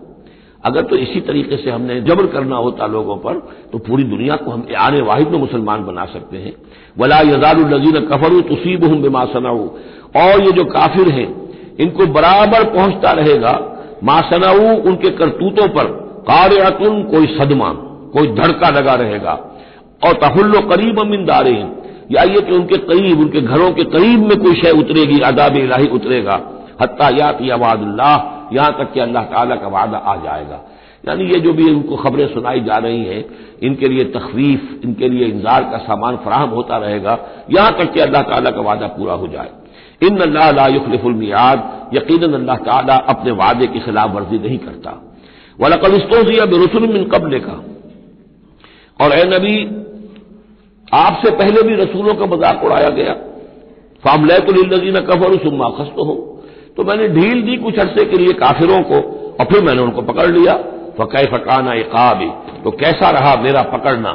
अगर 0.65 0.83
तो 0.83 0.97
इसी 0.97 1.21
तरीके 1.21 1.57
से 1.57 1.71
हमने 1.71 2.01
जबर 2.01 2.27
करना 2.27 2.57
होता 2.57 2.87
लोगों 2.87 3.17
पर 3.17 3.35
तो 3.73 3.79
पूरी 3.79 4.05
दुनिया 4.05 4.37
को 4.37 4.51
हम 4.51 4.67
आने 4.79 5.01
वाहिद 5.01 5.29
में 5.29 5.39
मुसलमान 5.39 5.85
बना 5.85 6.05
सकते 6.05 6.37
हैं। 6.37 6.53
वला 6.99 7.21
यजारुल्लजीन 7.21 8.01
कफरू 8.07 8.41
तुसीब 8.49 8.85
हूँ 8.85 9.01
बेमासनाऊ 9.03 9.67
और 10.17 10.43
ये 10.43 10.53
जो 10.53 10.65
काफिर 10.65 11.09
हैं, 11.11 11.29
इनको 11.81 12.07
बराबर 12.13 12.65
पहुँचता 12.75 13.13
रहेगा। 13.13 13.59
मासनाऊ 14.05 14.77
उनके 14.83 15.11
करतूतों 15.11 15.69
पर 15.69 15.87
कार्यतुन 16.29 17.03
कोई 17.05 17.27
सदमा, 17.37 17.73
कोई 18.13 18.27
धड़का 18.35 18.71
लगा 18.71 18.95
रहेगा। 18.95 19.35
और 20.03 20.13
तहुल्लो 20.15 20.61
करीब 20.69 21.01
अमिनदारे 21.01 21.53
हैं 21.53 21.71
या 22.11 22.23
ये 22.25 22.41
कि 22.41 22.53
उनके 22.53 22.77
करीब, 22.79 23.21
उनके 23.21 23.41
घरों 23.41 23.71
के 23.73 23.85
करीब 23.85 24.21
में 24.21 24.37
कोई 24.39 24.55
शय 24.55 24.71
उतरेगी, 24.71 25.21
आदाब 25.21 25.57
इलाही 25.57 25.89
उतरेगा। 25.89 26.41
हत्या 26.81 27.09
यात 27.09 27.39
अवादुल्लाह 27.53 28.55
यहाँ 28.55 28.73
तक 28.73 28.93
कि 28.93 29.01
अल्लाह 29.01 29.23
ताला 29.25 29.57
का 29.57 29.69
वादा 29.69 29.99
आ 29.99 30.15
जाएगा। 30.17 30.61
यानी 31.09 31.25
ये 31.25 31.39
जो 31.41 31.53
भी 31.53 31.69
इनको 31.69 31.97
खबरें 31.97 32.27
सुनाई 32.27 32.61
जा 32.61 32.77
रही 32.77 33.05
हैं, 33.05 33.25
इनके 33.63 33.89
लिए 33.89 34.05
तखवीफ, 34.11 34.81
इनके 34.85 35.09
लिए 35.09 35.27
इंजार 35.27 35.63
का 35.63 35.79
सामान 35.79 36.17
फराहम 36.17 36.51
होता 36.51 36.77
रहेगा। 36.77 37.19
यहाँ 37.51 37.73
तक 37.79 37.93
कि 37.93 38.01
अल्लाह 38.01 38.23
ताला 38.23 38.51
का 38.51 38.61
वादा 38.61 38.87
पूरा 38.87 39.15
हो 39.15 39.27
जाए। 39.27 39.51
इन 40.03 40.19
अल्लाहफुलमियाद 40.21 41.91
यकीन 41.95 42.33
अल्लाह 42.33 42.57
ताला 42.67 42.95
अपने 43.09 43.31
वादे 43.33 43.67
की 43.67 43.81
खिलाफ 43.81 44.15
वर्जी 44.15 44.39
नहीं 44.39 44.59
करता। 44.59 44.91
वलकलिस्तोजिया 45.61 46.45
बेरसुल 46.47 46.87
मिन 46.87 47.05
कबल 47.05 47.39
का 47.39 47.57
और 49.01 49.13
ए 49.13 49.25
नबी 49.29 49.57
आपसे 50.89 51.31
पहले 51.37 51.63
भी 51.63 51.75
रसूलों 51.77 52.15
का 52.15 52.27
मज़ाक 52.27 52.65
उड़ाया 52.65 52.89
गया। 52.93 53.13
फामले 54.03 54.39
तो 54.41 54.53
नजीन 54.67 55.01
कफर 55.03 55.37
सुम्मा 55.41 55.69
खस्त 55.79 55.99
हो 56.01 56.15
तो 56.77 56.85
मैंने 56.85 57.09
ढील 57.11 57.43
दी 57.43 57.57
कुछ 57.57 57.79
अरसे 57.79 58.05
के 58.05 58.19
लिए 58.19 58.33
काफिरों 58.41 58.83
को 58.83 58.97
और 59.35 59.45
फिर 59.45 59.63
मैंने 59.63 59.83
उनको 59.83 60.03
पकड़ 60.05 60.31
लिया। 60.31 60.55
फ़कै 60.99 61.25
फकाना 61.27 61.73
इकाबी। 61.77 62.29
तो 62.65 62.71
कैसा 62.73 63.11
रहा 63.11 63.35
मेरा 63.43 63.63
पकड़ना? 63.71 64.13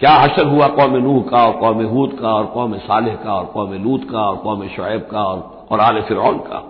क्या 0.00 0.10
हशर 0.12 0.46
हुआ 0.46 0.66
कौम 0.70 0.96
नूह 0.98 1.22
का 1.22 1.44
और 1.46 1.52
कौम 1.52 1.82
हूद 1.86 2.12
का 2.20 2.28
और 2.28 2.44
कौम 2.46 2.76
सालेह 2.80 3.14
का 3.24 3.32
और 3.32 3.44
कौम 3.46 3.72
लूत 3.84 4.04
का 4.10 4.20
और 4.20 4.36
कौम 4.36 4.66
शुएब 4.68 5.08
का 5.10 5.22
और, 5.22 5.66
और 5.70 5.80
आल 5.80 6.00
फिरौन 6.02 6.38
का? 6.40 6.62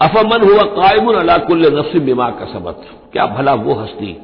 अफमन 0.00 0.42
हुआ 0.42 0.62
कायमुन 0.76 1.14
अलाकुल्ल 1.14 1.72
नफ्स 1.78 1.96
बिमा 2.02 2.28
का 2.30 2.46
सबक 2.52 2.84
क्या 3.12 3.26
भला 3.28 3.54
वो 3.64 3.74
हस्ती 3.74 4.16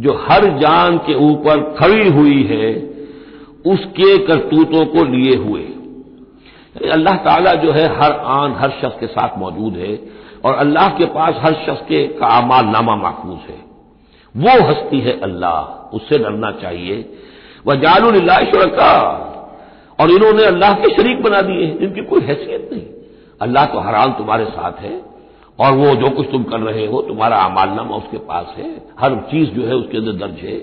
जो 0.00 0.12
हर 0.22 0.46
जान 0.58 0.96
के 1.06 1.14
ऊपर 1.24 1.60
खड़ी 1.74 2.08
हुई 2.10 2.42
है 2.44 2.72
उसके 3.64 4.18
करतूतों 4.18 4.84
को 4.86 5.04
लिए 5.04 5.36
हुए। 5.36 5.62
अल्लाह 6.90 7.16
ताला 7.16 7.54
जो 7.54 7.72
है 7.72 7.86
हर 7.96 8.12
आन, 8.12 8.54
हर 8.54 8.70
शख्स 8.70 9.00
के 9.00 9.06
साथ 9.06 9.38
मौजूद 9.38 9.76
है 9.76 10.00
और 10.44 10.54
अल्लाह 10.54 10.88
के 10.88 11.04
पास 11.04 11.34
हर 11.38 11.54
शख्स 11.54 11.80
के 11.88 12.06
का 12.08 12.26
अमाल 12.26 12.66
नामा 12.66 12.96
महफूज 12.96 13.38
है। 13.50 13.60
वो 14.34 14.66
हस्ती 14.68 15.00
है 15.00 15.20
अल्लाह, 15.20 15.60
उससे 15.96 16.18
डरना 16.18 16.50
चाहिए। 16.50 17.04
वह 17.66 17.74
जालुल्ला 17.74 18.38
शुरका, 18.38 18.92
और 19.98 20.10
इन्होंने 20.10 20.44
अल्लाह 20.44 20.72
के 20.72 20.94
शरीक 20.94 21.22
बना 21.22 21.40
दिए 21.40 21.64
हैं, 21.66 21.78
इनकी 21.78 22.04
कोई 22.04 22.20
हैसियत 22.20 22.68
नहीं। 22.72 22.86
अल्लाह 23.40 23.64
तो 23.64 23.78
हाल 23.78 24.10
तुम्हारे 24.10 24.44
साथ 24.44 24.80
है, 24.80 25.00
और 25.60 25.72
वो 25.72 25.94
जो 25.94 26.10
कुछ 26.10 26.26
तुम 26.30 26.42
कर 26.42 26.60
रहे 26.60 26.86
हो, 26.86 27.02
तुम्हारा 27.02 27.36
अमालनामा 27.36 27.96
उसके 27.96 28.18
पास 28.18 28.54
है, 28.58 28.70
हर 29.00 29.14
चीज़ 29.30 29.50
जो 29.50 29.66
है 29.66 29.74
उसके 29.74 29.98
अंदर 29.98 30.12
दर्ज 30.12 30.38
है। 30.40 30.56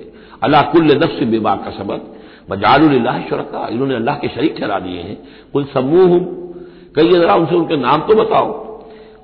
अल्लाह 0.44 0.62
कुल्ल 0.62 1.04
नफ्स 1.04 1.24
बेबा 1.24 1.56
का 1.56 1.72
सबक 1.72 2.16
बजारुल्ला 2.50 3.14
शुरका, 3.30 3.68
इन्होंने 3.68 3.96
अल्लाह 3.96 4.16
के 4.16 4.28
शरीक 4.28 4.56
ठहरा 4.60 4.80
दिए 4.80 5.02
हैं। 5.02 5.18
कुल 5.54 5.64
समूह 5.74 6.18
कहिए 6.96 7.20
जरा 7.20 7.36
उनसे 7.36 7.56
उनके 7.56 7.78
नाम 7.78 8.02
तो 8.02 8.16
बताओ। 8.16 8.48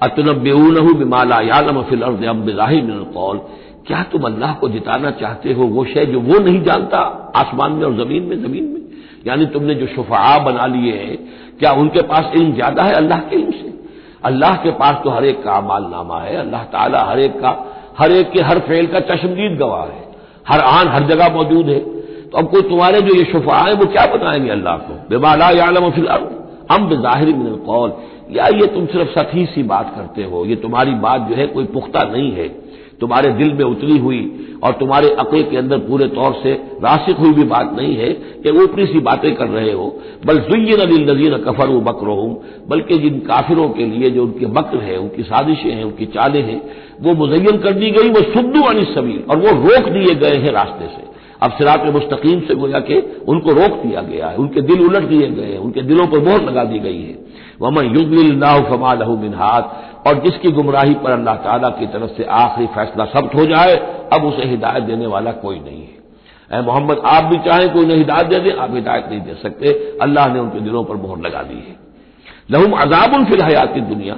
अतनबेऊन 0.03 0.93
बिमाला 0.93 1.39
यालम 1.41 1.81
फिल 1.81 2.01
अर्द 2.01 2.23
कौल। 3.13 3.37
क्या 3.87 4.03
तुम 4.03 4.23
अल्लाह 4.23 4.53
को 4.53 4.69
जिताना 4.69 5.11
चाहते 5.11 5.53
हो? 5.53 5.65
वो 5.65 5.85
शय 5.85 6.05
जो 6.05 6.19
वो 6.19 6.39
नहीं 6.39 6.61
जानता, 6.63 6.99
आसमान 7.35 7.71
में 7.71 7.83
और 7.85 7.95
ज़मीन 7.95 8.23
में 8.23 8.37
ज़मीन 8.43 8.63
में। 8.63 8.81
यानी 9.27 9.45
तुमने 9.45 9.75
जो 9.75 9.87
शुफा 9.87 10.37
बना 10.39 10.65
लिए 10.65 10.93
हैं, 10.93 11.17
क्या 11.59 11.71
उनके 11.71 12.01
पास 12.01 12.31
इल्म 12.35 12.53
ज़्यादा 12.53 12.83
है 12.83 12.93
अल्लाह 12.93 13.19
के 13.19 13.35
इल्म 13.35 13.51
से? 13.51 13.73
अल्लाह 14.25 14.55
के 14.55 14.71
पास 14.71 15.01
तो 15.03 15.09
हर 15.09 15.25
एक 15.25 15.43
का 15.43 15.51
अमाल 15.51 15.83
नामा 15.83 16.19
है, 16.19 16.35
अल्लाह 16.35 16.63
ताला 16.63 17.03
हर 17.03 17.19
एक 17.19 17.39
का, 17.41 17.51
हर 17.99 18.11
एक 18.11 18.31
के 18.31 18.41
हर 18.41 18.59
फेल 18.59 18.87
का 18.87 18.99
चश्मदीद 18.99 19.57
गवाह 19.57 19.83
है। 19.83 20.03
हर 20.47 20.59
आन 20.59 20.87
हर 20.87 21.03
जगह 21.03 21.33
मौजूद 21.33 21.69
है। 21.69 21.94
तो 22.35 22.39
अब 22.39 22.49
कोई 22.49 22.61
तुम्हारे 22.61 23.01
जो 23.01 23.15
ये 23.15 23.23
शुफा 23.23 23.57
है, 23.57 23.73
वो 23.73 23.85
क्या 23.85 24.05
बताएँगे 24.05 24.49
अल्लाह 24.49 24.77
को? 24.77 24.93
बेमाला 25.09 25.49
यालम 25.49 25.89
फिल 25.89 26.07
हम 26.71 26.89
बेजाहिर 26.89 27.35
मिनल 27.35 27.55
कौल। 27.55 27.93
या 28.31 28.47
ये 28.47 28.67
तुम 28.67 28.85
सिर्फ़ 28.85 29.19
सती 29.19 29.45
सी 29.45 29.63
बात 29.63 29.93
करते 29.95 30.23
हो। 30.23 30.45
ये 30.45 30.55
तुम्हारी 30.55 30.91
बात 30.91 31.21
जो 31.21 31.35
है 31.35 31.47
कोई 31.47 31.65
पुख्ता 31.65 32.03
नहीं 32.03 32.31
है। 32.31 32.47
तुम्हारे 32.99 33.29
दिल 33.29 33.53
में 33.53 33.63
उतरी 33.63 33.97
हुई 33.97 34.47
और 34.63 34.73
तुम्हारे 34.73 35.09
अकल 35.09 35.41
के 35.41 35.57
अंदर 35.57 35.77
पूरे 35.77 36.07
तौर 36.07 36.39
से 36.43 36.51
रासिक 36.83 37.17
हुई 37.17 37.31
भी 37.33 37.43
बात 37.43 37.73
नहीं 37.77 37.95
है 37.95 38.09
कि 38.09 38.49
ऊपरी 38.49 38.85
सी 38.85 38.99
बातें 38.99 39.35
कर 39.35 39.47
रहे 39.47 39.71
हो। 39.71 39.99
बल 40.25 40.37
जुयन 40.37 40.77
अली 40.77 41.05
नजीर 41.05 41.37
कफर 41.37 41.67
व 41.67 41.79
बकर 41.79 42.07
बल्कि 42.69 42.97
जिन 42.97 43.19
काफिरों 43.19 43.69
के 43.69 43.85
लिए 43.85 44.09
जो 44.09 44.23
उनके 44.23 44.45
बकर 44.45 44.77
है, 44.77 44.97
उनकी 44.97 45.23
साजिशें 45.23 45.71
हैं, 45.71 45.83
उनकी 45.83 46.05
चालें 46.05 46.43
हैं, 46.43 46.61
वो 47.01 47.13
मुजयन 47.13 47.57
कर 47.57 47.71
दी 47.71 47.91
गई, 47.91 48.09
वो 48.09 48.21
सुद्दू 48.21 48.61
अनी 48.61 48.83
सबीर 48.83 49.25
और 49.29 49.37
वो 49.37 49.47
रोक 49.47 49.89
दिए 49.89 50.15
गए 50.15 50.37
हैं 50.37 50.51
रास्ते 50.51 50.85
से। 50.85 51.14
अब 51.45 51.51
सिरात 51.51 51.85
मुस्तकीम 51.85 52.39
से 52.39 52.55
गोया 52.55 52.79
के 52.79 52.99
उनको 53.27 53.51
रोक 53.51 53.81
दिया 53.85 54.01
गया 54.01 54.27
है, 54.27 54.37
उनके 54.37 54.61
दिल 54.61 54.79
उलट 54.81 55.03
दिए 55.03 55.27
गए 55.29 55.51
हैं, 55.51 55.57
उनके 55.57 55.81
दिलों 55.81 56.07
पर 56.07 56.19
मोहर 56.19 56.41
लगा 56.43 56.63
दी 56.63 56.79
गई 56.79 57.01
है। 57.01 57.17
वमन 57.61 57.85
युगल्लाह 57.85 58.61
फमा 58.61 58.93
लहू 58.93 59.17
मिनहात, 59.17 60.03
और 60.07 60.21
जिसकी 60.23 60.51
गुमराही 60.51 60.93
पर 60.93 61.11
अल्लाह 61.11 61.35
ताला 61.35 61.69
की 61.69 61.87
तरफ़ 61.87 62.11
से 62.17 62.23
आखिरी 62.23 62.67
फैसला 62.67 63.05
सब्त 63.05 63.35
हो 63.35 63.45
जाए, 63.45 63.75
अब 64.13 64.25
उसे 64.25 64.47
हिदायत 64.47 64.83
देने 64.83 65.07
वाला 65.07 65.31
कोई 65.31 65.59
नहीं 65.59 65.81
है। 65.81 66.61
मोहम्मद, 66.61 67.01
आप 67.05 67.23
भी 67.23 67.37
चाहें 67.37 67.69
कोई 67.73 67.83
उन्हें 67.83 67.97
हिदायत 67.97 68.27
दे 68.27 68.39
दे, 68.39 68.51
आप 68.51 68.73
हिदायत 68.73 69.05
नहीं 69.09 69.21
दे 69.21 69.33
सकते। 69.33 69.97
अल्लाह 70.01 70.33
ने 70.33 70.39
उनके 70.39 70.59
दिलों 70.59 70.83
पर 70.83 70.95
मोहर 70.95 71.21
लगा 71.21 71.41
दी 71.41 71.55
है। 71.55 71.75
लहुम 72.51 72.71
अजाब 72.71 73.23
फिल 73.25 73.41
हयात 73.41 73.77
दुनिया, 73.77 74.15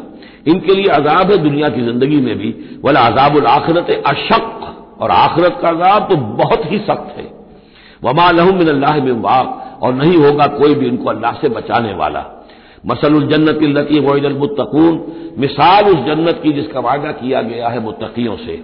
इनके 0.48 0.76
लिए 0.76 0.88
अजाब 0.88 1.32
है 1.32 1.38
दुनिया 1.38 1.70
की 1.70 1.82
ज़िंदगी 1.82 2.18
में 2.18 2.38
भी, 2.38 2.56
वाला 2.86 3.00
अजाबुल 3.00 3.46
आखरत 3.46 4.04
अशक 4.08 4.54
और 5.02 5.12
आखरत 5.12 5.60
का 5.62 5.70
अजाब 5.70 6.08
तो 6.10 6.16
बहुत 6.16 6.72
ही 6.72 6.78
सख्त 6.80 7.18
है। 7.18 7.28
वमा 8.04 8.32
लहम 8.32 8.58
मिन 8.58 8.68
अल्लाह 8.68 9.04
में 9.04 9.12
वाक, 9.12 9.80
और 9.82 9.94
नहीं 9.94 10.18
होगा 10.18 10.46
कोई 10.48 10.76
भी 10.76 10.88
इनको 10.88 11.10
अल्लाह 11.10 11.32
से 11.32 11.50
बचाने 11.50 11.94
वाला। 11.94 12.26
मसल 12.86 13.28
जन्नत 13.28 13.60
लती 13.64 14.00
मुतकून 14.30 15.02
मिसाल 15.38 15.86
उस 15.86 16.06
जन्नत 16.06 16.40
की 16.44 16.52
जिसका 16.52 16.80
वायदा 16.80 17.12
किया 17.12 17.42
गया 17.42 17.70
है 17.70 17.80
मुतकियों 17.80 18.36
से। 18.38 18.56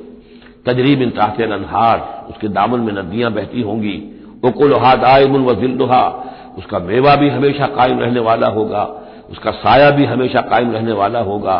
तजरीब 0.66 1.02
इन 1.02 1.10
ताहते 1.10 1.44
अनहार, 1.44 2.26
उसके 2.30 2.48
दामन 2.48 2.80
में 2.80 2.94
नदियाँ 2.94 3.32
बहती 3.32 3.62
होंगी। 3.62 3.98
उकुलहा 4.44 4.96
दायमुल 4.96 5.42
वजिल्हा 5.42 6.04
उसका 6.58 6.80
मेवा 6.80 7.16
भी 7.16 7.30
हमेशा 7.30 7.68
कायम 7.68 8.00
रहने 8.00 8.20
वाला 8.20 8.48
होगा। 8.48 8.84
उसका 9.32 9.52
साया 9.52 9.90
भी 9.90 10.06
हमेशा 10.06 10.42
कायम 10.42 10.72
रहने 10.72 10.92
वाला 10.92 11.20
होगा। 11.20 11.58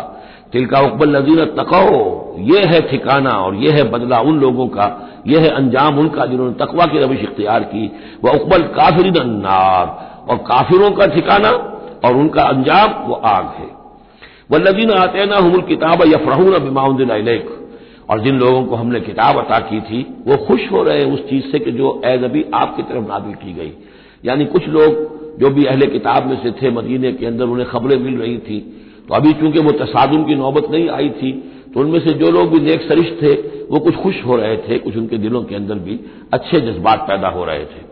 तिल 0.52 0.66
का 0.66 0.80
उकबल 0.80 1.16
नजीर 1.16 1.44
तको 1.44 2.23
ये 2.38 2.64
है 2.64 2.80
ठिकाना 2.90 3.30
और 3.30 3.54
यह 3.54 3.74
है 3.74 3.90
बदला 3.90 4.20
उन 4.20 4.40
लोगों 4.40 4.68
का 4.68 4.86
यह 5.26 5.40
है 5.40 5.48
अंजाम 5.48 5.98
उनका 5.98 6.26
जिन्होंने 6.26 6.54
तकवा 6.54 6.86
की 6.86 6.98
रविश 6.98 7.20
इख्तियार 7.20 7.62
की। 7.62 7.92
वह 8.24 8.32
उकबल 8.32 8.62
काफिर 8.62 9.24
नार 9.24 9.86
और 10.30 10.36
काफिरों 10.36 10.90
का 10.90 11.06
ठिकाना 11.06 11.50
और 12.04 12.16
उनका 12.16 12.42
अंजाम 12.42 13.08
वो 13.08 13.14
आग 13.14 13.44
है। 13.44 13.70
वल्लजीन 14.50 14.90
आते 14.90 15.26
ना 15.26 15.36
हमल 15.36 15.60
किताब 15.60 16.02
यफरहून 16.06 16.58
बिमाउद्दिन 16.58 17.42
और 18.10 18.20
जिन 18.20 18.38
लोगों 18.38 18.64
को 18.64 18.76
हमने 18.76 19.00
किताब 19.00 19.38
अता 19.38 19.58
की 19.58 19.80
थी, 19.80 20.16
वो 20.26 20.36
खुश 20.36 20.72
हो 20.72 20.82
रहे 20.82 21.02
हैं 21.02 21.12
उस 21.12 21.28
चीज़ 21.30 21.44
से 21.44 21.58
कि 21.58 21.72
जो 21.72 22.02
एज 22.04 22.24
अभी 22.24 22.44
आपकी 22.54 22.82
तरफ़ 22.82 23.08
नादिल 23.08 23.34
की 23.34 23.52
गई। 23.52 23.72
यानी 24.24 24.44
कुछ 24.44 24.68
लोग 24.68 25.14
जो 25.40 25.50
भी 25.50 25.64
अहले 25.64 25.86
किताब 25.86 26.26
में 26.26 26.42
से 26.42 26.50
थे 26.50 26.70
मदीने 26.70 27.12
के 27.12 27.26
अंदर, 27.26 27.44
उन्हें 27.44 27.68
खबरें 27.68 27.98
मिल 27.98 28.16
रही 28.16 28.38
थी। 28.38 28.60
तो 29.08 29.14
अभी 29.14 29.32
चूँकि 29.32 29.58
वो 29.58 29.70
तसादुम 29.70 30.24
की 30.24 30.34
नौबत 30.34 30.70
नहीं 30.70 30.88
आई 30.88 31.08
थी 31.08 31.53
तो 31.74 31.80
उनमें 31.80 31.98
से 32.00 32.12
जो 32.12 32.30
लोग 32.30 32.50
भी 32.50 32.60
नेक 32.60 32.82
सरिश 32.82 33.06
थे, 33.22 33.32
वो 33.70 33.78
कुछ 33.78 33.94
खुश 33.94 34.24
हो 34.24 34.36
रहे 34.36 34.56
थे, 34.58 34.78
कुछ 34.78 34.96
उनके 34.96 35.18
दिलों 35.18 35.42
के 35.42 35.54
अंदर 35.54 35.74
भी 35.74 35.98
अच्छे 36.32 36.60
जज्बात 36.60 37.00
पैदा 37.08 37.28
हो 37.28 37.44
रहे 37.44 37.64
थे। 37.64 37.82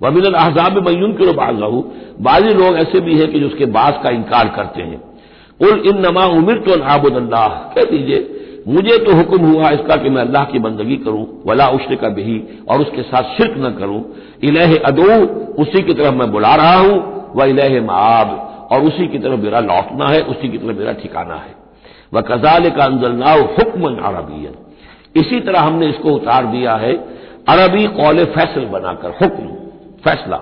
वमिन 0.00 0.24
अहजाब 0.24 0.78
मैन 0.88 1.12
के 1.12 1.32
बाजू 1.32 1.80
बाजी 2.20 2.52
लोग 2.54 2.76
ऐसे 2.76 3.00
भी 3.00 3.14
हैं 3.18 3.30
कि 3.32 3.40
जो 3.40 3.46
उसके 3.46 3.66
बास 3.68 4.00
का 4.04 4.10
इनकार 4.10 4.48
करते 4.48 4.82
हैं। 4.82 5.00
उल 5.60 5.82
इन 5.86 6.00
नमा 6.06 6.24
उमिर 6.26 6.58
तो 6.58 6.72
अल्लाह, 6.72 7.48
कह 7.74 7.84
दीजिए, 7.84 8.38
मुझे 8.68 8.96
तो 8.98 9.14
हुक्म 9.14 9.46
हुआ 9.46 9.70
इसका 9.70 9.96
कि 9.96 10.10
मैं 10.10 10.22
अल्लाह 10.22 10.44
की 10.44 10.58
बंदगी 10.58 10.96
करूँ, 10.96 11.26
वला 11.46 11.68
उश्र 11.68 11.96
का 11.96 12.08
बही, 12.08 12.38
और 12.68 12.80
उसके 12.80 13.02
साथ 13.02 13.36
शिरक 13.36 13.54
न 13.58 13.70
करूँ। 13.70 14.04
इलह 14.44 14.76
अदो 14.84 15.08
उसी 15.62 15.82
की 15.82 15.94
तरफ़ 15.94 16.14
मैं 16.14 16.30
बुला 16.32 16.54
रहा 16.54 16.76
हूँ 16.76 17.32
वह 17.36 17.44
इलह 17.46 17.80
माब 17.82 18.68
और 18.72 18.84
उसी 18.84 19.06
की 19.06 19.18
तरफ़ 19.18 19.40
मेरा 19.40 19.60
लौटना 19.62 20.08
है, 20.08 20.20
उसी 20.22 20.48
की 20.48 20.58
तरफ़ 20.58 20.78
मेरा 20.78 20.92
ठिकाना 20.92 21.34
है। 21.34 21.61
वह 22.14 22.20
कजाल 22.20 22.68
का 22.70 22.84
अंजलना 22.84 23.32
हुक्मन 23.32 23.96
अरबियन। 23.96 24.54
इसी 25.16 25.40
तरह 25.40 25.60
हमने 25.60 25.88
इसको 25.88 26.12
उतार 26.12 26.46
दिया 26.46 26.74
है, 26.74 26.92
अरबी 27.48 27.86
कौल 27.86 28.24
फैसल 28.24 28.64
बनाकर, 28.64 29.10
हुक्म, 29.10 29.46
फैसला। 30.04 30.40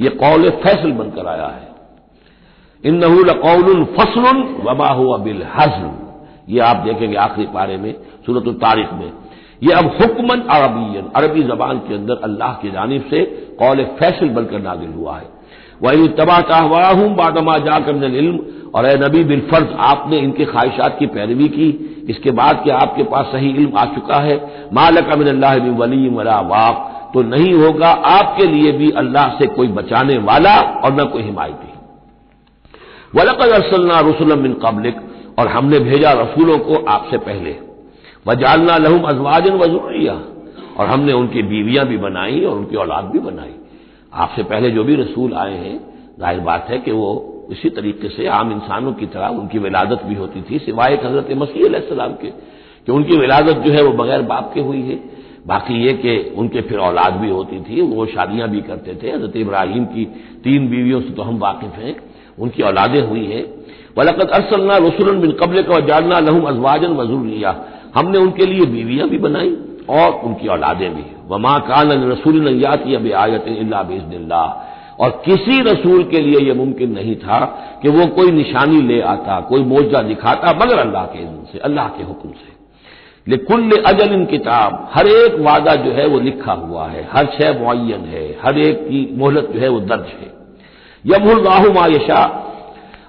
ये 0.00 0.08
कौल 0.08 0.50
फैसल 0.50 0.92
बनकर 0.92 1.26
आया 1.26 1.46
है। 1.46 1.68
इन 2.84 2.94
नहूल 2.94 3.32
कौल 3.32 3.84
फसलन 3.98 4.42
वबा 4.64 4.88
हुआ 4.88 5.16
बिल 5.18 5.42
हजल 5.56 5.90
ये 6.48 6.60
आप 6.60 6.76
देखेंगे 6.76 7.16
आखिरी 7.16 7.46
पारे 7.46 7.76
में 7.76 7.94
सूरत 8.26 8.48
तारीख 8.56 8.92
में। 8.92 9.12
ये 9.62 9.72
अब 9.72 9.86
हुक्मन 9.86 10.40
अरबियन, 10.40 11.10
अरबी 11.16 11.42
जबान 11.42 11.78
के 11.78 11.94
अंदर 11.94 12.20
अल्लाह 12.24 12.52
की 12.52 12.70
जानब 12.70 13.04
से 13.10 13.24
कौल 13.58 13.84
फैसल 13.84 14.28
बनकर 14.28 14.58
नाजिल 14.58 14.92
हुआ 14.92 15.16
है। 15.16 15.35
वही 15.82 16.08
तबाह 16.18 16.40
चाहवा 16.42 16.88
हूँ 16.90 17.14
बादमा 17.16 17.56
जाकर 17.60 18.04
इल्म। 18.06 18.38
और 18.74 18.86
ए 18.86 18.94
नबी 18.98 19.22
बिलफर्ज 19.24 19.68
आपने 19.82 20.16
इनके 20.18 20.44
ख्वाहिशात 20.44 20.96
की 20.98 21.06
पैरवी 21.08 21.48
की। 21.50 21.68
इसके 22.10 22.30
बाद 22.32 22.60
कि 22.64 22.70
आपके 22.72 23.02
पास 23.04 23.26
सही 23.26 23.50
इल्म 23.50 23.76
आ 23.78 23.84
चुका 23.94 24.16
है, 24.20 24.36
मालक 24.72 25.12
अमिन 25.12 25.70
वली 25.78 26.08
वला 26.10 26.40
वाक 26.48 26.92
तो 27.14 27.22
नहीं 27.24 27.52
होगा 27.54 27.88
आपके 27.88 28.46
लिए 28.46 28.72
भी 28.72 28.90
अल्लाह 28.98 29.28
से 29.38 29.46
कोई 29.48 29.68
बचाने 29.70 30.16
वाला 30.20 30.54
और 30.54 30.92
न 30.92 31.04
कोई 31.06 31.22
हिमायती 31.22 31.72
वलकद 33.14 33.52
अरसलना 33.52 34.00
रसुलम 34.02 34.42
बिन 34.42 34.52
कबलिक, 34.62 34.96
और 35.38 35.48
हमने 35.48 35.78
भेजा 35.80 36.12
रसूलों 36.14 36.58
को 36.60 36.84
आपसे 36.88 37.18
पहले। 37.20 37.54
वजालना 38.26 38.76
लहुम 38.78 39.02
अजवाजन 39.04 39.54
वजुरिया 39.56 40.12
और 40.78 40.86
हमने 40.86 41.12
उनकी 41.12 41.42
बीवियाँ 41.44 41.86
भी 41.86 41.96
बनाई 41.98 42.40
और 42.40 42.56
उनकी 42.56 42.76
औलाद 42.76 43.04
भी 43.04 43.18
बनाई। 43.20 43.54
आपसे 44.16 44.42
पहले 44.42 44.70
जो 44.70 44.84
भी 44.84 44.94
रसूल 44.96 45.34
आए 45.34 45.56
हैं, 45.56 45.78
ज़ाहिर 46.18 46.40
बात 46.40 46.66
है 46.70 46.78
कि 46.78 46.92
वो 46.92 47.08
इसी 47.52 47.70
तरीके 47.70 48.08
से 48.08 48.26
आम 48.28 48.52
इंसानों 48.52 48.92
की 48.92 49.06
तरह 49.06 49.26
उनकी 49.40 49.58
विलादत 49.58 50.02
भी 50.04 50.14
होती 50.14 50.42
थी, 50.42 50.58
सिवाय 50.58 50.94
हज़रत 51.04 51.28
मसीह 51.36 51.78
सलाम 51.88 52.12
के, 52.12 52.30
कि 52.86 52.92
उनकी 52.92 53.16
विलादत 53.16 53.62
जो 53.66 53.72
है 53.72 53.82
वो 53.82 53.92
बगैर 53.94 54.22
बाप 54.24 54.50
के 54.54 54.60
हुई 54.60 54.82
है। 54.82 54.98
बाकी 55.46 55.74
ये 55.84 55.92
कि 55.94 56.34
उनके 56.36 56.60
फिर 56.60 56.78
औलाद 56.78 57.14
भी 57.14 57.30
होती 57.30 57.60
थी, 57.60 57.80
वो 57.80 58.06
शादियाँ 58.06 58.48
भी 58.48 58.60
करते 58.60 58.94
थे। 59.02 59.10
हज़रत 59.10 59.36
इब्राहिम 59.36 59.84
की 59.84 60.04
तीन 60.44 60.68
बीवियों 60.68 61.00
से 61.00 61.10
तो 61.10 61.22
हम 61.22 61.38
वाकिफ 61.38 61.74
हैं, 61.74 61.94
उनकी 62.38 62.62
औलादें 62.62 63.00
हुई 63.02 63.24
हैं। 63.26 63.44
वलकत 63.98 64.30
अरसलना 64.30 64.76
रसुलन 64.78 65.20
बिन 65.20 65.32
कबल 65.32 65.62
का 65.62 65.80
जानना 65.86 66.18
लहम 66.20 66.44
अजवाजन 66.44 66.96
लिया 67.26 67.54
हमने 67.94 68.18
उनके 68.18 68.46
लिए 68.46 68.66
बीवियाँ 68.66 69.08
भी 69.08 69.18
बनाई 69.18 69.56
और 69.90 70.20
उनकी 70.24 70.48
औलादें 70.48 70.90
भी। 70.94 71.04
वमा 71.30 71.58
कान 71.58 72.10
रसूल 72.10 72.62
यात 72.64 72.82
अब 72.82 73.12
आयत 73.12 73.44
बेजल्ला 73.86 74.42
और 75.00 75.22
किसी 75.24 75.60
रसूल 75.60 76.04
के 76.04 76.20
लिए 76.20 76.48
यह 76.48 76.54
मुमकिन 76.54 76.92
नहीं 76.92 77.16
था 77.16 77.38
कि 77.82 77.88
वो 77.88 78.06
कोई 78.06 78.30
निशानी 78.30 78.82
ले 78.82 79.00
आता, 79.00 79.40
कोई 79.40 79.60
मोजा 79.60 80.02
दिखाता, 80.02 80.52
मगर 80.52 80.78
अल्लाह 80.78 81.04
के 81.04 81.18
इज़्ज़त 81.18 81.52
से, 81.52 81.58
अल्लाह 81.58 81.88
के 81.88 82.02
हुक्म 82.02 82.28
से। 82.28 82.56
लेकुल 83.30 83.70
अजल 83.70 84.12
इन 84.12 84.24
किताब, 84.24 84.90
हर 84.92 85.06
एक 85.06 85.40
वादा 85.40 85.74
जो 85.74 85.92
है 85.92 86.06
वो 86.06 86.20
लिखा 86.20 86.52
हुआ 86.52 86.88
है, 86.88 87.08
हर 87.12 87.26
शय 87.26 87.52
मुन 87.60 88.04
है, 88.08 88.38
हर 88.42 88.58
एक 88.58 88.78
की 88.78 89.14
मोहलत 89.16 89.50
जो 89.54 89.60
है 89.60 89.68
वो 89.68 89.80
दर्ज 89.80 90.06
है। 90.06 90.32
यमुल्लाह 91.16 91.72
मायशा 91.72 92.42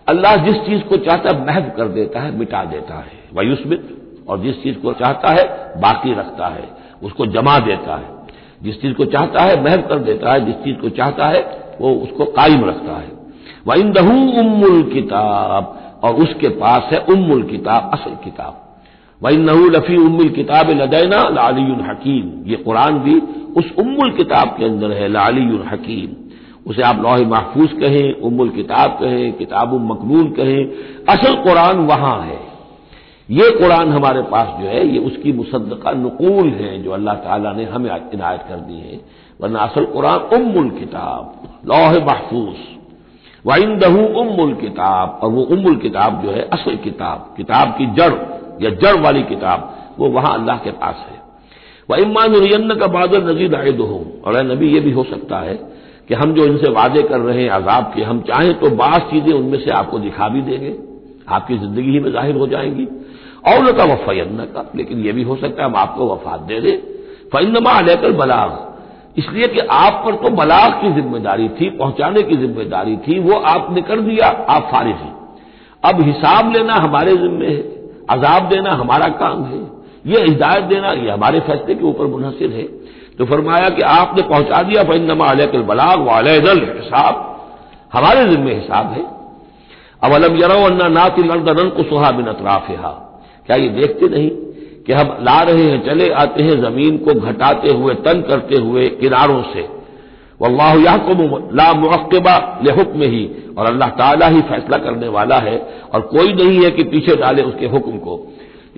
अल्लाह 0.09 0.35
जिस 0.35 0.55
चीज़ 0.55 0.81
को 0.81 0.97
चाहता 0.97 1.29
है 1.29 1.45
महव 1.45 1.71
कर 1.77 1.87
देता 1.87 2.19
है, 2.19 2.39
मिटा 2.39 2.63
देता 2.63 2.95
है। 2.95 3.19
वयुस्मित, 3.33 3.97
और 4.29 4.39
जिस 4.39 4.63
चीज़ 4.63 4.77
को 4.77 4.93
चाहता 4.93 5.29
है, 5.29 5.73
बाकी 5.81 6.13
रखता 6.13 6.47
है। 6.47 6.76
उसको 7.03 7.25
जमा 7.25 7.59
देता 7.59 7.95
है। 7.95 8.17
जिस 8.63 8.81
चीज़ 8.81 8.93
को 8.93 9.05
चाहता 9.05 9.43
है, 9.43 9.63
महव 9.63 9.77
कर 9.77 9.99
देता 9.99 10.33
है, 10.33 10.45
जिस 10.45 10.55
चीज़ 10.55 10.77
को 10.77 10.89
चाहता 10.89 11.25
है, 11.25 11.67
वो 11.81 11.93
उसको 11.93 12.25
कायम 12.25 12.65
रखता 12.65 12.97
है। 12.97 13.11
वह 13.67 13.75
इंदहू 13.75 14.39
उम्मुल 14.39 14.83
किताब, 14.83 15.79
और 16.03 16.13
उसके 16.13 16.49
पास 16.49 16.89
है 16.93 16.99
उम्मुल 16.99 17.43
किताब, 17.43 17.91
असल 17.93 18.11
किताब। 18.23 18.63
वही 19.23 19.37
नहू 19.37 19.69
लफी 19.69 19.97
उम्मुल 19.97 20.29
किताब 20.29 20.69
लदैना 20.69 21.29
लाली 21.29 21.61
हकीम। 21.61 22.49
ये 22.49 22.55
कुरान 22.55 22.99
भी 22.99 23.19
उस 23.57 23.73
उम्मुल 23.79 24.11
किताब 24.11 24.47
के 24.47 24.65
अंदर 24.65 24.91
है 24.91 25.07
लाली 25.07 25.41
हकीम। 25.41 26.27
उसे 26.69 26.81
आप 26.81 27.01
लौह 27.01 27.17
महफूज 27.17 27.73
कहें, 27.73 28.13
उम्मुल 28.13 28.49
किताब 28.49 28.91
कहें 28.91 29.33
किताब 29.33 29.91
मकबूल 29.91 30.23
कहें, 30.23 30.65
असल 31.09 31.35
कुरान 31.35 31.77
वहाँ 31.77 32.21
है। 32.21 32.46
ये 33.29 33.49
कुरान 33.51 33.89
हमारे 33.91 34.21
पास 34.21 34.47
जो 34.59 34.67
है, 34.67 34.87
ये 34.87 34.99
उसकी 34.99 35.31
मुसद्दका 35.33 35.91
नकूल 35.93 36.49
है 36.49 36.77
जो 36.83 36.91
अल्लाह 36.91 37.15
ताला 37.15 37.51
ने 37.53 37.63
हमें 37.65 37.89
इनायत 38.13 38.45
कर 38.49 38.59
दी 38.59 38.79
है। 38.79 38.99
वरना 39.41 39.59
असल 39.59 39.85
कुरान 39.85 40.19
उम्मुल 40.35 40.69
किताब, 40.69 41.33
लौह 41.67 41.91
महफूज। 42.05 42.55
वाइंदहू 43.45 44.05
उम्मुल 44.21 44.53
किताब, 44.53 45.19
और 45.23 45.29
वो 45.31 45.43
उम्मुल 45.43 45.75
किताब 45.75 46.21
जो 46.23 46.31
है, 46.31 46.47
असल 46.53 46.75
किताब 46.77 47.33
किताब 47.37 47.75
की 47.77 47.85
जड़, 47.93 48.13
या 48.61 48.69
जड़ 48.77 48.99
वाली 49.01 49.23
किताब, 49.23 49.73
वो 49.99 50.09
वहाँ 50.09 50.33
अल्लाह 50.33 50.57
के 50.57 50.71
पास 50.71 51.05
है। 51.09 51.15
वह 51.89 51.97
इमान 51.97 52.75
का 52.79 52.87
बादल 52.89 53.29
नजीर 53.29 53.55
आए 53.55 53.71
दो 53.71 53.85
और 54.25 54.41
नबी, 54.43 54.73
ये 54.73 54.79
भी 54.79 54.91
हो 54.91 55.03
सकता 55.03 55.39
है 55.39 55.53
कि 56.07 56.13
हम 56.13 56.33
जो 56.33 56.45
इनसे 56.45 56.71
वादे 56.71 57.01
कर 57.03 57.19
रहे 57.19 57.41
हैं, 57.43 57.49
अजाब 57.51 57.91
के, 57.95 58.03
हम 58.03 58.21
चाहें 58.21 58.53
तो 58.59 58.69
बास 58.75 59.01
चीज़ें 59.11 59.33
उनमें 59.33 59.59
से 59.59 59.71
आपको 59.73 59.99
दिखा 59.99 60.27
भी 60.29 60.41
देंगे। 60.41 60.75
आपकी 61.27 61.57
ज़िंदगी 61.57 61.91
ही 61.91 61.99
में 61.99 62.11
ज़ाहिर 62.11 62.35
हो 62.35 62.47
जाएँगी। 62.47 62.87
और 63.47 63.71
का 63.73 63.83
वफ़यन 63.85 64.45
का 64.53 64.65
लेकिन 64.75 64.99
यह 64.99 65.13
भी 65.13 65.23
हो 65.23 65.35
सकता 65.35 65.63
है 65.63 65.69
हम 65.69 65.75
आपको 65.75 66.07
वफात 66.07 66.39
दे 66.41 66.59
दें। 66.59 66.77
फ़ैनमा 67.29 67.79
लेकर 67.81 68.11
बलाग, 68.13 68.65
इसलिए 69.17 69.47
कि 69.47 69.59
आप 69.59 70.01
पर 70.05 70.15
तो 70.15 70.29
बलाग 70.35 70.73
की 70.81 70.91
ज़िम्मेदारी 70.91 71.47
थी, 71.51 71.69
पहुँचाने 71.69 72.21
की 72.23 72.35
ज़िम्मेदारी 72.37 72.95
थी, 72.97 73.19
वो 73.19 73.39
आपने 73.47 73.81
कर 73.81 73.99
दिया, 74.01 74.27
आप 74.27 74.69
फारिग 74.71 74.95
हैं। 74.95 75.15
अब 75.83 76.01
हिसाब 76.01 76.51
लेना 76.53 76.73
हमारे 76.75 77.15
जिम्मे 77.17 77.47
है, 77.47 77.61
अजाब 78.09 78.47
देना 78.49 78.71
हमारा 78.73 79.07
काम 79.17 79.43
है, 79.45 79.59
ये 80.05 80.23
हिदायत 80.23 80.63
देना, 80.63 80.91
ये 80.93 81.09
हमारे 81.09 81.39
फैसले 81.39 81.75
के 81.75 81.85
ऊपर 81.85 82.07
मुनहसिर 82.07 82.51
है। 82.51 82.63
तो 83.17 83.25
फरमाया 83.25 83.69
कि 83.69 83.81
आपने 83.81 84.21
पहुँचा 84.23 84.61
दिया 84.63 84.83
फ़ैनमा 84.83 85.25
अलकल 85.25 85.61
बलाग 85.63 86.07
वालदल 86.07 86.59
हिसाब, 86.75 87.23
हमारे 87.93 88.25
जिम्मे 88.25 88.53
हिसाब 88.53 88.91
है। 88.91 89.16
अब 90.01 90.13
अलम 90.13 90.35
यरो 90.35 90.59
अन्ना 90.65 91.03
अर्दन 91.03 91.69
को 91.69 91.83
सुहा 91.83 92.11
बिन 92.11 92.25
अतराफ 92.25 92.67
क्या 93.47 93.55
ये 93.55 93.69
देखते 93.69 94.07
नहीं 94.07 94.29
कि 94.85 94.93
हम 94.93 95.17
ला 95.21 95.41
रहे 95.41 95.63
हैं, 95.63 95.79
चले 95.85 96.09
आते 96.13 96.43
हैं, 96.43 96.55
ज़मीन 96.61 96.97
को 96.97 97.13
घटाते 97.21 97.71
हुए, 97.71 97.93
तंग 97.93 98.23
करते 98.23 98.55
हुए 98.55 98.87
किनारों 98.89 99.41
से। 99.43 99.67
वल्लाह 100.41 100.73
याकुम 100.75 101.21
ला 101.53 101.73
मुक्बा 101.73 102.35
ले 102.63 102.71
हुक्म 102.71 103.01
ही 103.03 103.23
और 103.57 103.65
अल्लाह 103.65 103.89
ताला 103.89 104.27
ही 104.27 104.41
फैसला 104.41 104.77
करने 104.77 105.07
वाला 105.07 105.37
है। 105.39 105.57
और 105.93 106.01
कोई 106.01 106.33
नहीं 106.33 106.63
है 106.63 106.71
कि 106.71 106.83
पीछे 106.83 107.15
डाले 107.15 107.41
उसके 107.41 107.67
हुक्म 107.67 107.97
को। 107.97 108.15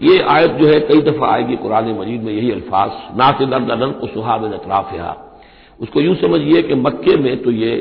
ये 0.03 0.19
आयत 0.29 0.51
जो 0.51 0.67
है, 0.67 0.79
कई 0.79 1.01
दफ़ा 1.01 1.27
आएगी 1.27 1.55
कुरान 1.55 1.89
मजीद 1.99 2.23
में 2.23 2.33
यही 2.33 2.51
अल्फाज 2.51 2.91
ना 3.17 3.31
से 3.31 3.45
दर्दन 3.45 3.91
को 3.91 4.07
सुहाब 4.07 4.45
अतराफ 4.53 4.93
उसको 5.79 6.01
यूँ 6.01 6.15
समझिए 6.15 6.61
कि 6.61 6.75
मक्के 6.75 7.15
में 7.17 7.41
तो 7.43 7.51
ये 7.51 7.75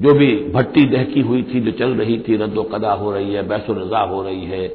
जो 0.00 0.14
भी 0.14 0.48
भट्टी 0.54 0.86
दहकी 0.86 1.20
हुई 1.20 1.42
थी, 1.42 1.60
जो 1.60 1.70
चल 1.70 1.90
रही 1.94 2.18
थी, 2.18 2.36
रद्दो 2.36 2.62
कदा 2.62 2.92
हो 2.92 3.12
रही 3.12 3.34
है, 3.34 3.48
बैसो 3.48 3.72
रजा 3.72 3.98
हो 3.98 4.22
रही 4.22 4.44
है, 4.44 4.68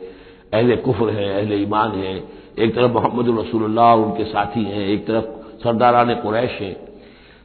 अहले 0.54 0.76
कुफर 0.76 1.10
है, 1.10 1.42
अहले 1.42 1.56
ईमान 1.56 1.92
है, 1.92 2.24
एक 2.60 2.76
तरफ़ 2.76 2.92
मोहम्मद 2.92 3.40
रसूलुल्लाह, 3.40 3.96
उनके 3.96 4.24
साथी 4.24 4.64
हैं, 4.64 4.88
एक 4.88 5.08
तरफ़ 5.08 5.26
सरदारान 5.64 6.14
कुरैश 6.16 6.52
हैं। 6.52 6.76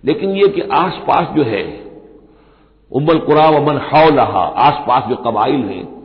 लेकिन 0.04 0.30
ये 0.30 0.48
कि 0.48 0.60
आस 0.60 0.92
पास 0.92 1.36
जो 1.36 1.42
है, 1.42 1.84
उम्मल 2.92 3.18
कुरा 3.18 3.50
वमन 3.50 3.76
हौलहा 3.76 4.40
आस 4.40 4.84
पास 4.88 5.04
जो 5.08 5.16
कबाइल 5.16 5.60
हैं, 5.60 5.96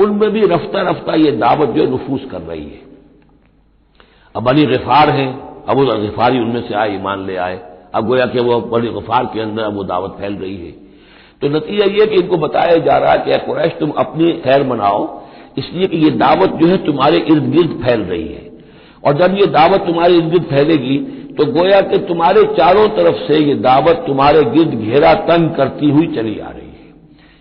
उनमें 0.00 0.30
भी 0.30 0.40
रफ्ता 0.40 0.82
रफ्ता 0.82 1.14
ये 1.14 1.30
दावत 1.30 1.68
जो 1.68 1.84
नफूस 1.84 2.24
कर 2.30 2.40
रही 2.40 2.64
है। 2.64 2.80
अब 4.36 4.48
अली 4.48 4.66
गफार 4.66 5.10
हैं, 5.10 5.64
अब 5.64 5.80
गफारी 5.80 6.38
उनमें 6.38 6.68
से 6.68 6.74
आए, 6.74 6.94
ईमान 6.94 7.26
ले 7.26 7.36
आए। 7.36 7.76
अब 7.94 8.06
गोया 8.06 8.26
कि 8.26 8.40
वो 8.40 8.60
बड़ी 8.60 8.88
गफार 8.88 9.24
के 9.24 9.40
अंदर 9.40 9.62
अब 9.62 9.74
वो 9.74 9.84
दावत 9.84 10.10
फैल 10.10 10.34
रही 10.34 10.56
है। 10.56 10.87
तो 11.42 11.48
नतीजा 11.48 11.84
ये 11.92 12.06
कि 12.06 12.16
इनको 12.16 12.36
बताया 12.38 12.76
जा 12.84 12.96
रहा 12.98 13.12
है 13.12 13.18
कि 13.20 13.46
कुरैश 13.46 13.72
तुम 13.80 13.90
अपनी 13.98 14.32
खैर 14.44 14.66
मनाओ, 14.66 15.02
इसलिए 15.58 15.86
कि 15.86 15.98
ये 15.98 16.10
दावत 16.18 16.54
जो 16.54 16.66
है 16.68 16.76
तुम्हारे 16.84 17.18
इर्द 17.26 17.50
गिर्द 17.52 17.78
फैल 17.84 18.00
रही 18.02 18.28
है। 18.28 18.46
और 19.04 19.18
जब 19.18 19.36
ये 19.38 19.46
दावत 19.48 19.80
तुम्हारे 19.86 20.14
इर्द 20.14 20.30
गिर्द 20.30 20.44
फैलेगी 20.46 20.98
तो 21.36 21.44
गोया 21.52 21.80
कि 21.82 21.98
तुम्हारे 22.06 22.42
चारों 22.54 22.86
तरफ़ 22.96 23.16
से 23.26 23.38
ये 23.38 23.54
दावत 23.62 24.02
तुम्हारे 24.06 24.42
गिर्द 24.50 24.74
घेरा 24.74 25.12
तंग 25.26 25.50
करती 25.56 25.90
हुई 25.90 26.06
चली 26.14 26.38
आ 26.38 26.48
रही 26.48 26.66
है। 26.66 26.76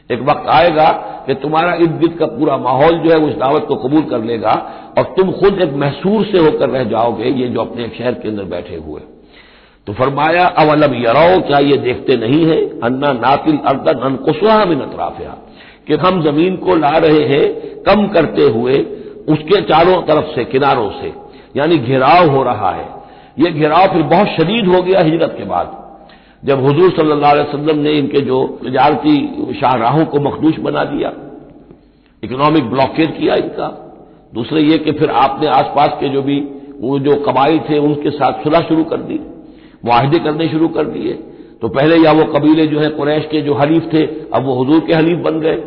एक 0.09 0.21
वक्त 0.21 0.49
आएगा 0.51 0.89
कि 1.27 1.33
तुम्हारा 1.35 1.73
इर्द 1.75 1.99
गिर्द 1.99 2.17
का 2.19 2.25
पूरा 2.35 2.57
माहौल 2.59 2.99
जो 2.99 3.09
है 3.09 3.17
उस 3.19 3.33
दावत 3.35 3.65
को 3.67 3.75
कबूल 3.77 4.01
कर 4.09 4.23
लेगा 4.23 4.53
और 4.97 5.13
तुम 5.17 5.31
खुद 5.33 5.61
एक 5.61 5.73
महसूर 5.75 6.25
से 6.25 6.37
होकर 6.39 6.69
रह 6.69 6.83
जाओगे, 6.85 7.29
ये 7.31 7.47
जो 7.47 7.61
अपने 7.61 7.91
शहर 7.97 8.13
के 8.13 8.29
अंदर 8.29 8.43
बैठे 8.51 8.75
हुए 8.77 9.01
तो 9.87 9.93
फरमाया, 9.93 10.45
अवलम 10.45 10.93
यरो 10.93 11.41
क्या 11.41 11.59
ये 11.59 11.77
देखते 11.77 12.17
नहीं 12.17 12.45
है? 12.45 12.79
अन्ना 12.79 13.13
नातिल 13.13 13.57
अर्दन 13.57 13.93
अनकुसुहा 13.93 14.65
में 14.65 14.75
अतराफिया 14.75 15.37
कि 15.87 15.93
हम 15.93 16.21
ज़मीन 16.21 16.55
को 16.55 16.75
ला 16.75 16.89
रहे 16.89 17.23
हैं, 17.23 17.53
कम 17.83 18.07
करते 18.07 18.43
हुए, 18.43 18.73
उसके 19.29 19.61
चारों 19.61 20.01
तरफ़ 20.01 20.25
से, 20.35 20.45
किनारों 20.45 20.89
से। 20.89 21.13
यानी 21.55 21.77
घेराव 21.77 22.29
हो 22.29 22.43
रहा 22.43 22.71
है। 22.71 22.89
यह 23.39 23.51
घेराव 23.51 23.87
फिर 23.87 24.03
बहुत 24.03 24.27
शदीद 24.27 24.67
हो 24.67 24.81
गया 24.81 24.99
हिजरत 24.99 25.35
के 25.37 25.45
बाद। 25.45 25.95
जब 26.45 26.65
हजूर 26.65 26.91
सल्लल्लाहु 26.91 27.35
अलैहि 27.35 27.49
वसल्लम 27.49 27.79
ने 27.79 27.91
इनके 27.91 28.21
जो 28.21 28.59
तजारती 28.65 29.17
शाहराहों 29.61 30.05
को 30.05 30.19
मखदूश 30.19 30.59
बना 30.59 30.83
दिया, 30.83 31.13
इकोनॉमिक 32.23 32.69
ब्लॉकेज 32.69 33.11
किया 33.19 33.35
इनका। 33.35 33.97
दूसरे 34.33 34.61
ये 34.61 34.77
कि 34.77 34.91
फिर 34.91 35.09
आपने 35.09 35.47
आसपास 35.47 35.89
के 35.99 36.09
जो 36.09 36.21
भी, 36.21 36.47
वो 36.79 36.99
जो 36.99 37.15
कबाइल 37.15 37.59
थे, 37.59 37.77
उनके 37.77 38.09
साथ 38.09 38.43
सुलह 38.43 38.59
शुरू 38.59 38.83
कर 38.83 38.97
दी। 38.97 39.19
मुआहदे 39.87 40.19
करने 40.19 40.47
शुरू 40.49 40.67
कर 40.69 40.85
दिए। 40.87 41.13
तो 41.61 41.67
पहले 41.69 41.95
या 41.97 42.11
वो 42.11 42.23
कबीले 42.33 42.65
जो 42.65 42.79
है, 42.79 42.89
कुरैश 42.91 43.25
के 43.25 43.41
जो 43.41 43.53
हलीफ 43.53 43.89
थे, 43.93 44.05
अब 44.33 44.45
वो 44.45 44.61
हजूर 44.61 44.79
के 44.79 44.93
हलीफ 44.93 45.23
बन 45.23 45.39
गए। 45.39 45.63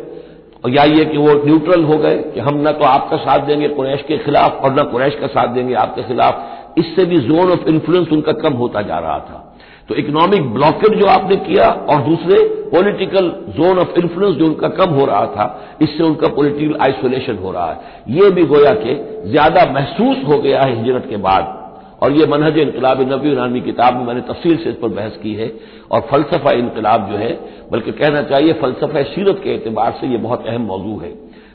और 0.64 0.70
या 0.70 0.82
ये 0.84 1.04
कि 1.04 1.18
वो 1.18 1.32
न्यूट्रल 1.44 1.84
हो 1.84 1.96
गए 1.98 2.16
कि 2.34 2.40
हम 2.40 2.56
न 2.58 2.72
तो 2.72 2.84
आपका 2.84 3.16
साथ 3.16 3.46
देंगे 3.46 3.68
कुरैश 3.68 4.02
के 4.08 4.18
खिलाफ 4.18 4.64
और 4.64 4.72
न 4.72 4.82
कुरैश 4.82 5.14
का 5.14 5.26
साथ 5.28 5.54
देंगे 5.54 5.74
आपके 5.74 6.02
खिलाफ। 6.02 6.78
इससे 6.78 7.04
भी 7.04 7.18
जोन 7.18 7.50
ऑफ़ 7.50 7.68
इन्फ्लुएंस 7.68 8.08
उनका 8.12 8.32
कम 8.42 8.52
होता 8.54 8.82
जा 8.82 8.98
रहा 8.98 9.18
था। 9.20 9.46
तो 9.88 9.94
इकोनॉमिक 9.94 10.52
ब्लॉकेज 10.54 10.98
जो 10.98 11.06
आपने 11.06 11.36
किया 11.36 11.68
और 11.90 12.02
दूसरे 12.02 12.36
पॉलिटिकल 12.72 13.30
जोन 13.56 13.78
ऑफ़ 13.78 13.98
इन्फ्लुएंस 13.98 14.36
जो 14.36 14.46
उनका 14.46 14.68
कम 14.68 14.90
हो 14.90 15.04
रहा 15.06 15.24
था, 15.26 15.46
इससे 15.82 16.04
उनका 16.04 16.28
पॉलिटिकल 16.28 16.76
आइसोलेशन 16.80 17.38
हो 17.38 17.52
रहा 17.52 17.70
है। 17.70 18.14
ये 18.18 18.30
भी 18.30 18.44
गोया 18.46 18.74
के 18.74 18.94
ज़्यादा 19.30 19.64
महसूस 19.72 20.22
हो 20.28 20.38
गया 20.38 20.60
है 20.62 20.76
हिजरत 20.76 21.06
के 21.10 21.16
बाद। 21.16 21.56
और 22.02 22.12
ये 22.12 22.26
मनहज 22.26 22.58
इनकलाब 22.58 23.00
नबी 23.12 23.34
नामी 23.36 23.60
किताब 23.60 23.96
में 23.96 24.04
मैंने 24.04 24.20
तफसील 24.20 24.56
से 24.56 24.70
इस 24.70 24.76
पर 24.76 24.88
बहस 24.88 25.16
की 25.16 25.34
है 25.34 25.52
और 25.92 26.00
फलसफा 26.00 26.50
इनकलाब 26.50 27.10
जो 27.10 27.16
है, 27.16 27.32
बल्कि 27.72 27.92
कहना 27.92 28.22
चाहिए 28.22 28.52
फलसफा 28.52 29.02
सीरत 29.02 29.40
के 29.44 29.54
एतबार 29.54 29.98
से 30.00 30.06
यह 30.06 30.18
बहुत 30.18 30.46
अहम 30.46 30.62
मौजू 30.62 30.98
है। 30.98 31.12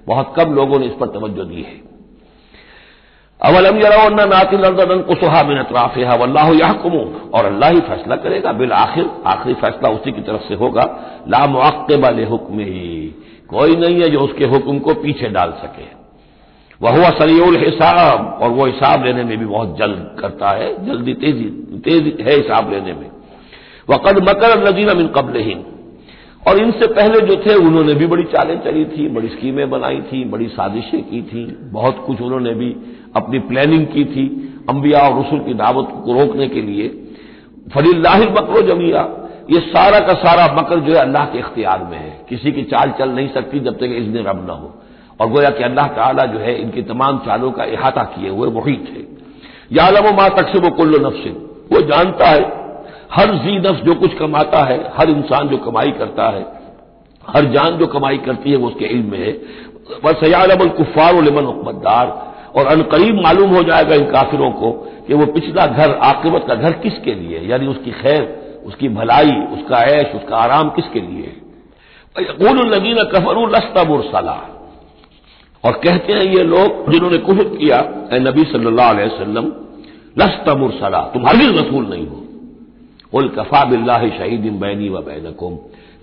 बहुत 0.08 0.34
कम 0.38 0.54
लोगों 0.56 0.80
ने 0.80 0.86
इस 0.86 0.94
पर 0.94 1.08
तवज्जो 1.08 1.44
दी 1.44 1.62
है। 1.62 1.84
अवलम 3.42 3.78
याकुमू 6.54 7.00
और 7.34 7.46
अल्लाह 7.46 7.70
ही 7.70 7.80
फैसला 7.80 8.16
करेगा, 8.16 8.52
बिल 8.52 8.72
आखिर, 8.72 9.10
आखिरी 9.26 9.54
फैसला 9.54 9.90
उसी 9.90 10.12
की 10.12 10.22
तरफ़ 10.22 10.42
से 10.42 10.56
होगा। 10.56 10.84
ला 11.30 11.46
मुआकबा 11.48 12.10
हुक्म 12.26 12.60
ही 12.60 13.16
कोई 13.50 13.76
नहीं 13.76 14.02
है 14.02 14.10
जो 14.10 14.20
उसके 14.20 14.46
हुक्म 14.46 14.80
को 14.80 14.94
पीछे 14.94 15.30
डाल 15.30 15.52
सके। 15.52 16.05
वह 16.82 16.92
हुआ 16.92 17.10
सरीउल 17.10 17.58
हिसाब, 17.58 18.40
और 18.42 18.50
वो 18.50 18.66
हिसाब 18.66 19.06
लेने 19.06 19.24
में 19.24 19.38
भी 19.38 19.46
बहुत 19.46 19.78
जल्द 19.78 20.18
करता 20.20 20.50
है, 20.50 20.86
जल्दी 20.86 21.14
तेज़ी, 21.14 21.46
तेज 21.86 22.18
है 22.22 22.36
हिसाब 22.36 22.72
लेने 22.72 22.94
में। 22.94 23.10
वक़द 23.90 24.30
मकर 24.30 24.68
नजीर 24.68 24.96
मिन 24.96 25.08
कबल 25.08 25.64
और 26.48 26.60
इनसे 26.60 26.88
पहले 26.88 27.20
जो 27.20 27.36
थे, 27.36 27.56
उन्होंने 27.56 27.94
भी 27.94 28.08
बड़ी 28.08 28.24
चालें 28.24 28.60
चली 28.60 28.86
थी, 28.86 29.08
बड़ी 29.08 29.28
स्कीमें 29.28 29.70
बनाई 29.70 30.02
थी, 30.02 30.24
बड़ी 30.26 30.48
साजिशें 30.48 31.04
की 31.04 31.22
थी, 31.22 31.46
बहुत 31.62 32.04
कुछ 32.08 32.22
उन्होंने 32.22 32.54
भी 32.54 32.76
अपनी 33.16 33.40
प्लानिंग 33.40 33.86
की 33.88 34.04
थी, 34.06 34.26
अंबिया 34.70 35.00
और 35.00 35.20
रसुल 35.20 35.40
की 35.40 35.54
दावत 35.54 35.88
को 36.06 36.14
रोकने 36.14 36.48
के 36.48 36.62
लिए। 36.62 36.88
फलील्लाहिल 37.74 38.30
मकरो 38.30 38.62
जमिया। 38.62 39.02
ये 39.52 39.60
सारा 39.60 40.00
का 40.00 40.14
सारा 40.14 40.46
मकर 40.54 40.80
जो 40.80 40.94
है 40.94 41.00
अल्लाह 41.00 41.26
के 41.26 41.40
इख्तियार 41.40 41.84
में 41.84 41.98
है। 41.98 42.26
किसी 42.30 42.52
की 42.52 42.64
चाल 42.64 42.94
चल 43.00 43.10
नहीं 43.10 43.30
सकती 43.30 43.60
जब 43.60 43.78
तक 43.78 43.84
इज्न 43.84 44.18
रब 44.18 44.46
न 44.48 44.50
हो। 44.50 44.74
और 45.20 45.30
गोया 45.30 45.50
कि 45.50 45.64
अल्लाह 45.64 45.88
ताला 45.88 46.26
जो 46.26 46.40
है 46.40 46.56
इनकी 46.62 46.82
तमाम 46.82 47.18
चालों 47.18 47.52
का 47.52 47.64
अहाता 47.64 48.04
किए 48.04 48.30
हुए 48.30 48.50
वही 48.50 48.76
थे 48.78 49.04
या 49.72 49.90
लमो 49.90 50.12
माँ 50.12 50.30
तक 50.30 50.48
से 50.48 50.60
वो 50.60 50.70
कुल्लो 50.70 50.98
नफ्सिन। 51.10 51.34
वो 51.72 51.82
जानता 51.82 52.28
है, 52.28 52.42
हर 53.12 53.34
जी 53.36 53.58
नफ्स 53.60 53.82
जो 53.82 53.94
कुछ 53.96 54.14
कमाता 54.14 54.64
है, 54.64 54.78
हर 54.98 55.10
इंसान 55.10 55.48
जो 55.48 55.58
कमाई 55.58 55.92
करता 55.92 56.30
है, 56.30 56.46
हर 57.24 57.46
जान 57.46 57.78
जो 57.78 57.88
कमाई 57.88 58.18
करती 58.18 58.52
है 58.52 58.58
वो 58.58 58.68
उसके 58.68 58.86
इल्म 58.86 59.12
में 59.12 59.20
है। 59.20 59.32
बस 60.06 60.20
सयालमल 60.20 60.70
कुफार 60.70 61.22
लिमन 61.22 61.46
और 62.56 62.66
अनकरीब 62.66 63.16
मालूम 63.22 63.56
हो 63.56 63.64
जाएगा 63.64 63.96
इन 63.96 64.06
काफिरों 64.12 64.52
को 64.52 64.72
कि 65.08 65.14
वो 65.14 65.26
पिछला 65.26 65.66
घर 65.68 65.92
आकिबत 66.04 66.46
का 66.48 66.56
घर 66.56 66.72
किसके 66.72 67.14
लिए 67.14 67.40
यानी 67.40 67.68
उसकी 67.68 67.92
खैर, 67.92 68.24
उसकी 68.66 68.90
भलाई, 68.90 69.32
उसका 69.54 69.82
ऐश, 69.86 70.16
उसका 70.16 70.38
आराम 70.38 70.70
किसके 70.70 71.00
लिए 71.00 71.26
है? 71.26 71.36
लगीन 72.66 73.04
कफरू 73.04 73.46
लस्ता 73.46 73.84
मुरसला 73.84 74.38
और 75.66 75.72
कहते 75.72 76.14
हैं 76.14 76.22
ये 76.22 76.44
लोग 76.44 76.92
जिन्होंने 76.92 77.18
कुफर 77.18 77.44
किया 77.44 77.80
नबी 78.14 78.44
सल्लल्लाहु 78.44 78.94
अलैहि 78.94 79.10
वसल्लम, 79.10 79.46
लस्ता 80.20 80.56
मुरसला, 80.56 81.00
तुम 81.00 81.28
हरगिज 81.28 81.58
रसूल 81.58 81.86
नहीं 81.86 82.08
हो। 82.08 82.22
उल 83.14 83.30
कफा 83.30 83.66
बिल्ला 83.66 83.98
शहीद 83.98 84.54
बैनी 84.54 84.90
व 84.90 84.98
बैनकुम। 84.98 85.56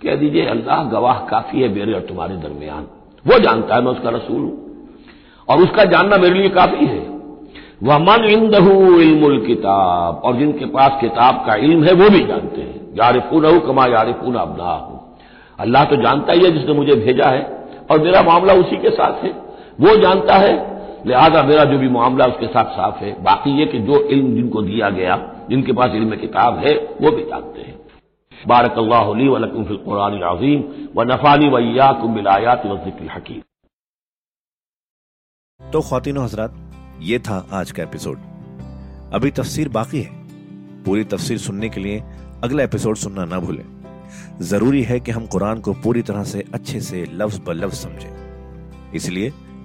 कह 0.02 0.14
दीजिए, 0.14 0.46
अल्लाह 0.46 0.84
गवाह 0.84 1.14
काफ़ी 1.14 1.62
है 1.62 1.68
मेरे 1.68 1.92
और 1.92 2.00
तुम्हारे 2.00 2.34
दरमियान। 2.34 2.86
वो 3.26 3.38
जानता 3.38 3.74
है 3.74 3.80
मैं 3.82 3.92
उसका 3.92 4.10
रसूल 4.10 4.40
हूँ। 4.40 4.86
और 5.48 5.58
उसका 5.58 5.84
जानना 5.84 6.16
मेरे 6.16 6.34
लिए 6.34 6.48
काफ़ी 6.48 6.86
है। 6.86 7.08
वह 7.82 7.98
मन 7.98 8.24
इंदहू 8.24 9.00
इल्मुल 9.00 9.46
किताब। 9.46 10.22
और 10.24 10.36
जिनके 10.36 10.64
पास 10.64 10.98
किताब 11.00 11.44
का 11.46 11.54
इल्म 11.54 11.84
है, 11.84 11.92
वो 11.92 12.10
भी 12.10 12.24
जानते 12.26 12.60
हैं। 12.60 12.90
यारिफून 12.94 13.58
कमा 13.58 13.86
यारिफून 13.86 14.34
अबना 14.34 14.88
अल्लाह 15.60 15.84
तो 15.84 15.96
जानता 15.96 16.32
ही 16.32 16.44
है 16.44 16.50
जिसने 16.50 16.74
मुझे 16.74 16.94
भेजा 16.94 17.24
है। 17.24 17.68
और 17.90 18.00
मेरा 18.00 18.22
मामला 18.22 18.54
उसी 18.54 18.76
के 18.76 18.90
साथ 18.90 19.24
है। 19.24 19.41
वो 19.80 19.96
जानता 19.96 20.34
है, 20.34 20.72
लिहाजा 21.06 21.42
मेरा 21.42 21.64
जो 21.64 21.78
भी 21.78 21.88
मामला 21.88 22.26
उसके 22.26 22.46
साथ 22.46 22.64
साफ़ 22.64 23.04
है। 23.04 23.22
बाकी 23.22 23.60
ये 23.60 23.66
कि 23.66 23.78
जो 23.78 24.04
इल्म 24.04 24.34
जिनको 24.34 24.62
दिया 24.62 24.90
गया, 24.90 25.46
जिनके 25.50 25.72
पास 25.72 25.90
इल्म 25.90 26.16
किताब 26.16 26.58
है, 26.58 26.74
वो 26.76 27.16
भी 27.16 27.22
जानते 27.22 27.60
हैं। 27.60 27.82
बारक 28.48 28.72
अल्लाह 28.72 29.02
व 30.96 31.02
नफानी 31.02 31.48
वजिक्र 31.48 33.10
हकीम। 33.16 33.42
तो 35.72 35.80
खातिन 35.80 36.18
हजरात, 36.18 36.54
ये 37.00 37.18
था 37.18 37.48
आज 37.52 37.70
का 37.70 37.82
एपिसोड। 37.82 38.18
अभी 39.14 39.30
तफसीर 39.30 39.68
बाकी 39.68 40.02
है। 40.02 40.22
पूरी 40.84 41.04
तफसीर 41.04 41.38
सुनने 41.38 41.68
के 41.68 41.80
लिए 41.80 42.02
अगला 42.44 42.62
एपिसोड 42.62 42.96
सुनना 42.96 43.24
ना 43.24 43.38
भूलें। 43.38 43.64
ज़रूरी 44.40 44.82
है 44.82 45.00
कि 45.00 45.10
हम 45.10 45.26
कुरान 45.26 45.60
को 45.60 45.72
पूरी 45.72 46.02
तरह 46.02 46.24
से 46.24 46.44
अच्छे 46.54 46.80
से 46.80 47.06
लफ्ज 47.12 47.40
ब 47.46 47.50
लफ्ज 47.50 47.74
समझें। 47.74 48.22
इसलिए 48.94 49.32